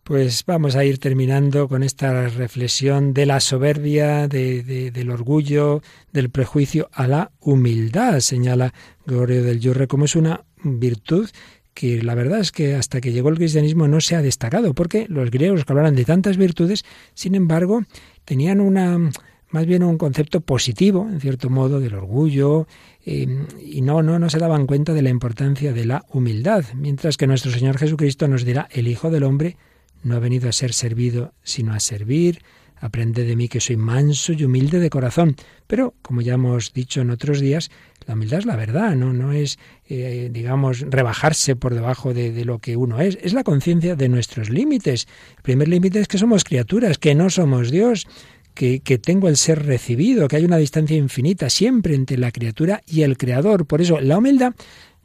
[0.03, 5.81] pues vamos a ir terminando con esta reflexión de la soberbia, de, del orgullo,
[6.11, 8.73] del prejuicio a la humildad, señala
[9.05, 11.29] Gregorio del Yurre, como es una virtud
[11.75, 15.05] que la verdad es que hasta que llegó el cristianismo no se ha destacado, porque
[15.09, 17.83] los griegos que hablaban de tantas virtudes, sin embargo,
[18.23, 19.11] tenían una
[19.49, 22.67] más bien un concepto positivo, en cierto modo, del orgullo,
[23.05, 27.15] eh, y no, no, no se daban cuenta de la importancia de la humildad, mientras
[27.15, 29.55] que nuestro Señor Jesucristo nos dirá, el Hijo del Hombre
[30.03, 32.41] no ha venido a ser servido, sino a servir,
[32.75, 35.35] aprende de mí que soy manso y humilde de corazón.
[35.67, 37.71] Pero, como ya hemos dicho en otros días,
[38.07, 42.45] la humildad es la verdad, no, no es, eh, digamos, rebajarse por debajo de, de,
[42.45, 45.07] lo que uno es, es la conciencia de nuestros límites.
[45.37, 48.07] El primer límite es que somos criaturas, que no somos Dios,
[48.55, 53.01] que, tengo el ser recibido, que hay una distancia infinita siempre entre la criatura y
[53.01, 53.67] el Creador.
[53.67, 54.55] Por eso la humildad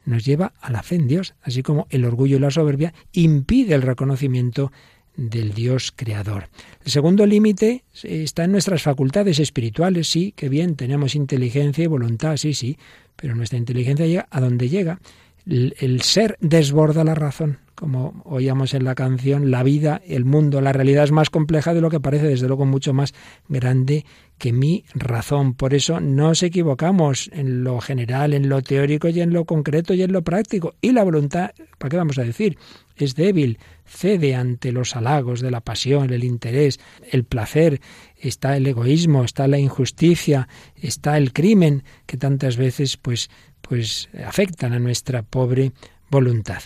[0.05, 3.75] nos lleva a la fe en Dios, así como el orgullo y la soberbia impide
[3.75, 4.71] el reconocimiento
[5.15, 6.49] del Dios creador.
[6.85, 12.37] El segundo límite está en nuestras facultades espirituales, sí, que bien, tenemos inteligencia y voluntad,
[12.37, 12.77] sí, sí,
[13.15, 14.99] pero nuestra inteligencia llega a donde llega.
[15.45, 20.71] el ser desborda la razón como oíamos en la canción, la vida, el mundo, la
[20.71, 23.15] realidad es más compleja de lo que parece, desde luego mucho más
[23.49, 24.05] grande
[24.37, 25.55] que mi razón.
[25.55, 29.95] Por eso no nos equivocamos en lo general, en lo teórico y en lo concreto
[29.95, 30.75] y en lo práctico.
[30.79, 32.55] Y la voluntad, ¿para qué vamos a decir?
[32.95, 36.79] Es débil, cede ante los halagos de la pasión, el interés,
[37.09, 37.81] el placer,
[38.15, 44.73] está el egoísmo, está la injusticia, está el crimen que tantas veces pues pues afectan
[44.73, 45.71] a nuestra pobre
[46.11, 46.61] voluntad.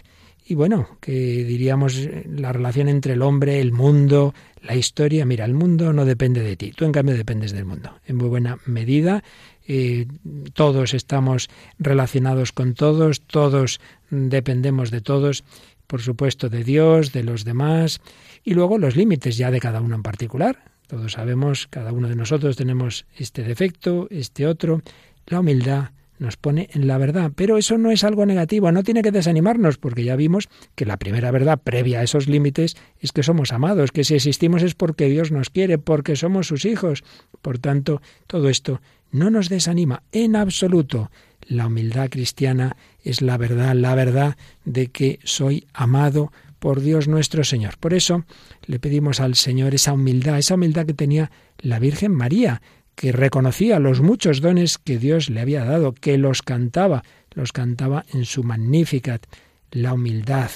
[0.47, 5.25] Y bueno, que diríamos eh, la relación entre el hombre, el mundo, la historia.
[5.25, 7.99] Mira, el mundo no depende de ti, tú en cambio dependes del mundo.
[8.05, 9.23] En muy buena medida,
[9.67, 10.05] eh,
[10.53, 13.81] todos estamos relacionados con todos, todos
[14.11, 15.43] dependemos de todos,
[15.87, 17.99] por supuesto de Dios, de los demás,
[18.43, 20.71] y luego los límites ya de cada uno en particular.
[20.85, 24.83] Todos sabemos, cada uno de nosotros tenemos este defecto, este otro.
[25.25, 25.89] La humildad
[26.19, 27.31] nos pone en la verdad.
[27.35, 30.97] Pero eso no es algo negativo, no tiene que desanimarnos, porque ya vimos que la
[30.97, 35.09] primera verdad previa a esos límites es que somos amados, que si existimos es porque
[35.09, 37.03] Dios nos quiere, porque somos sus hijos.
[37.41, 41.11] Por tanto, todo esto no nos desanima en absoluto.
[41.47, 47.43] La humildad cristiana es la verdad, la verdad de que soy amado por Dios nuestro
[47.43, 47.77] Señor.
[47.77, 48.25] Por eso
[48.65, 52.61] le pedimos al Señor esa humildad, esa humildad que tenía la Virgen María,
[52.95, 58.05] que reconocía los muchos dones que Dios le había dado, que los cantaba, los cantaba
[58.13, 59.25] en su Magnificat,
[59.71, 60.49] la humildad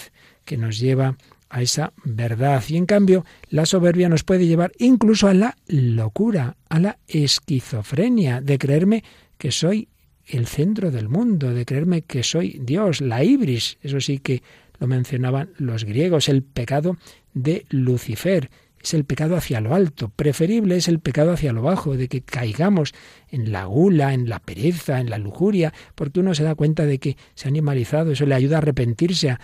[0.46, 1.18] que nos lleva
[1.50, 2.64] a esa verdad.
[2.68, 8.42] Y en cambio, la soberbia nos puede llevar incluso a la locura, a la esquizofrenia,
[8.42, 9.04] de creerme
[9.38, 9.90] que soy
[10.26, 14.44] el centro del mundo, de creerme que soy Dios, la ibris, eso sí que
[14.80, 16.98] lo mencionaban los griegos, el pecado
[17.34, 18.50] de Lucifer,
[18.82, 22.22] es el pecado hacia lo alto, preferible es el pecado hacia lo bajo, de que
[22.22, 22.94] caigamos
[23.30, 27.00] en la gula, en la pereza, en la lujuria, porque uno se da cuenta de
[27.00, 29.40] que se ha animalizado, eso le ayuda a arrepentirse, a,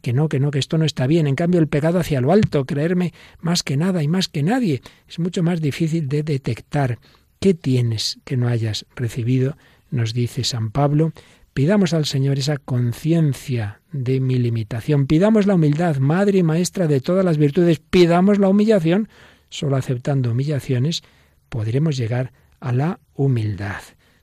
[0.00, 1.26] que no, que no, que esto no está bien.
[1.26, 4.82] En cambio, el pecado hacia lo alto, creerme más que nada y más que nadie,
[5.08, 6.98] es mucho más difícil de detectar.
[7.40, 9.56] ¿Qué tienes que no hayas recibido?
[9.90, 11.12] Nos dice San Pablo.
[11.54, 15.06] Pidamos al Señor esa conciencia de mi limitación.
[15.06, 17.78] Pidamos la humildad, madre y maestra de todas las virtudes.
[17.78, 19.08] Pidamos la humillación.
[19.50, 21.02] Solo aceptando humillaciones
[21.50, 23.82] podremos llegar a la humildad.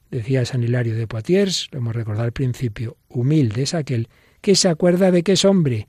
[0.09, 4.07] Decía San Hilario de Poitiers, lo hemos recordado al principio, humilde es aquel
[4.41, 5.87] que se acuerda de que es hombre.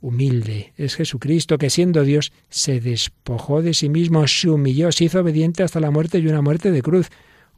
[0.00, 5.20] Humilde es Jesucristo que siendo Dios se despojó de sí mismo, se humilló, se hizo
[5.20, 7.10] obediente hasta la muerte y una muerte de cruz.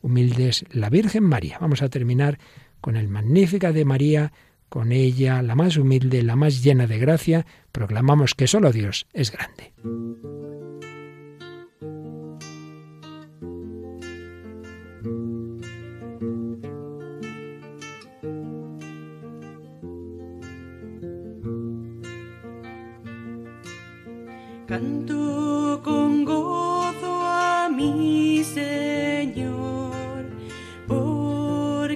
[0.03, 1.59] Humilde es la Virgen María.
[1.61, 2.39] Vamos a terminar
[2.81, 4.33] con el Magnífica de María,
[4.69, 9.33] con ella, la más humilde, la más llena de gracia, proclamamos que solo Dios es
[9.33, 9.73] grande.
[24.71, 29.60] Canto con gozo a mi Señor,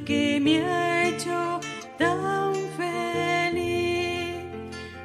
[0.05, 1.61] porque me ha hecho
[1.97, 4.45] tan feliz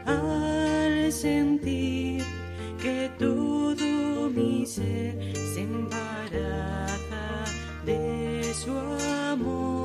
[0.05, 2.21] al sentir
[2.81, 7.45] que todo mi ser se embaraza
[7.85, 8.71] de su
[9.31, 9.79] amor.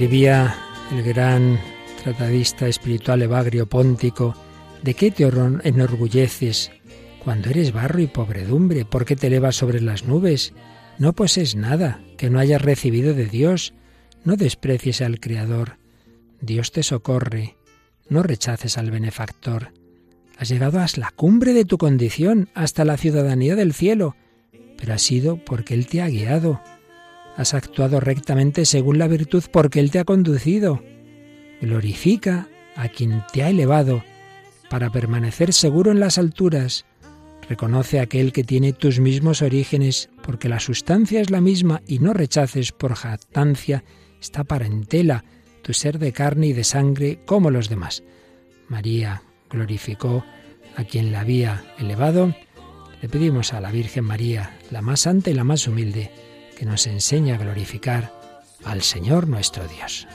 [0.00, 0.56] Escribía
[0.92, 1.60] el gran
[2.02, 4.34] tratadista espiritual Evagrio Póntico,
[4.82, 6.70] ¿de qué te enorgulleces
[7.22, 8.86] cuando eres barro y pobredumbre?
[8.86, 10.54] ¿Por qué te elevas sobre las nubes?
[10.96, 13.74] No posees nada que no hayas recibido de Dios.
[14.24, 15.76] No desprecies al Creador.
[16.40, 17.58] Dios te socorre.
[18.08, 19.74] No rechaces al benefactor.
[20.38, 24.16] Has llegado hasta la cumbre de tu condición, hasta la ciudadanía del cielo,
[24.78, 26.58] pero ha sido porque Él te ha guiado.
[27.36, 30.82] Has actuado rectamente según la virtud porque Él te ha conducido.
[31.60, 34.02] Glorifica a quien te ha elevado
[34.68, 36.86] para permanecer seguro en las alturas.
[37.48, 41.98] Reconoce a aquel que tiene tus mismos orígenes, porque la sustancia es la misma y
[41.98, 43.84] no rechaces por jactancia
[44.20, 45.24] esta parentela,
[45.62, 48.02] tu ser de carne y de sangre como los demás.
[48.68, 50.24] María glorificó
[50.76, 52.34] a quien la había elevado.
[53.02, 56.10] Le pedimos a la Virgen María, la más santa y la más humilde,
[56.60, 58.12] que nos enseñe a glorificar
[58.66, 60.06] al Señor nuestro Dios.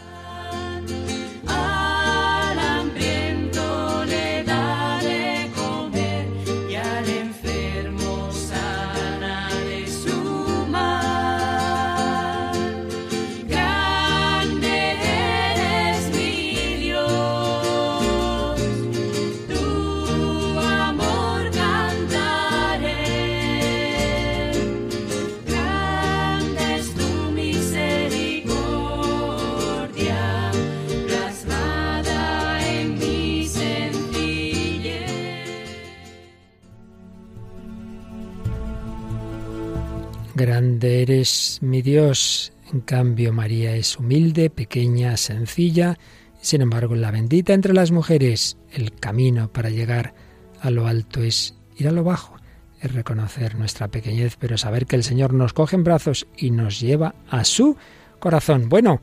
[40.35, 42.51] Grande eres mi Dios.
[42.73, 45.97] En cambio, María es humilde, pequeña, sencilla,
[46.41, 48.57] sin embargo, la bendita entre las mujeres.
[48.69, 50.13] El camino para llegar
[50.59, 52.35] a lo alto es ir a lo bajo,
[52.81, 56.81] es reconocer nuestra pequeñez, pero saber que el Señor nos coge en brazos y nos
[56.81, 57.77] lleva a su
[58.19, 58.67] corazón.
[58.67, 58.99] Bueno,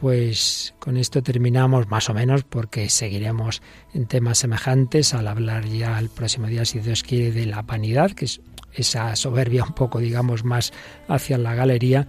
[0.00, 3.60] pues con esto terminamos más o menos porque seguiremos
[3.92, 8.12] en temas semejantes al hablar ya el próximo día, si Dios quiere, de la vanidad,
[8.12, 8.40] que es
[8.74, 10.72] esa soberbia un poco, digamos, más
[11.08, 12.06] hacia la galería.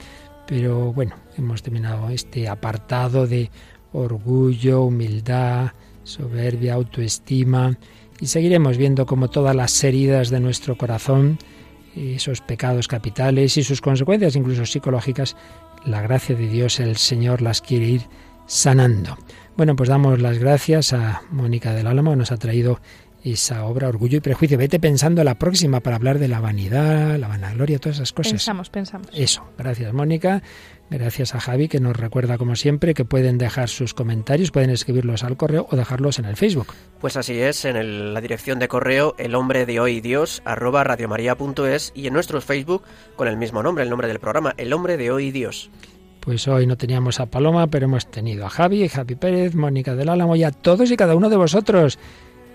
[0.47, 3.49] Pero bueno, hemos terminado este apartado de
[3.93, 5.71] orgullo, humildad,
[6.03, 7.77] soberbia, autoestima
[8.19, 11.37] y seguiremos viendo como todas las heridas de nuestro corazón,
[11.95, 15.35] esos pecados capitales y sus consecuencias, incluso psicológicas,
[15.85, 18.01] la gracia de Dios, el Señor las quiere ir
[18.45, 19.17] sanando.
[19.57, 22.79] Bueno, pues damos las gracias a Mónica del Álamo, nos ha traído
[23.23, 24.57] esa obra Orgullo y Prejuicio.
[24.57, 28.33] Vete pensando la próxima para hablar de la vanidad, la vanagloria, todas esas cosas.
[28.33, 29.07] Pensamos, pensamos.
[29.13, 30.41] Eso, gracias Mónica,
[30.89, 35.23] gracias a Javi que nos recuerda como siempre que pueden dejar sus comentarios, pueden escribirlos
[35.23, 36.73] al correo o dejarlos en el Facebook.
[36.99, 40.83] Pues así es, en el- la dirección de correo el hombre de hoy Dios arroba
[40.83, 42.83] radiomaria.es y en nuestro Facebook
[43.15, 45.69] con el mismo nombre, el nombre del programa, el hombre de hoy Dios.
[46.21, 50.07] Pues hoy no teníamos a Paloma, pero hemos tenido a Javi, Javi Pérez, Mónica del
[50.09, 51.97] Álamo y a todos y cada uno de vosotros,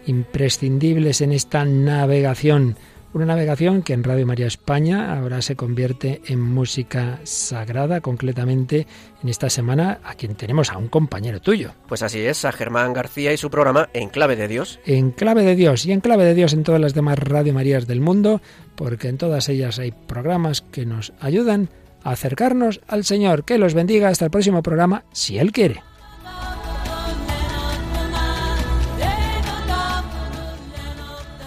[0.07, 2.77] imprescindibles en esta navegación.
[3.17, 8.87] Una navegación que en Radio María España ahora se convierte en música sagrada, concretamente
[9.23, 11.73] en esta semana a quien tenemos a un compañero tuyo.
[11.89, 14.81] Pues así es, a Germán García y su programa En Clave de Dios.
[14.85, 17.87] En clave de Dios y en clave de Dios en todas las demás Radio Marías
[17.87, 18.43] del mundo,
[18.75, 21.71] porque en todas ellas hay programas que nos ayudan
[22.05, 23.45] a acercarnos al Señor.
[23.45, 25.86] Que los bendiga hasta el próximo programa, si Él quiere.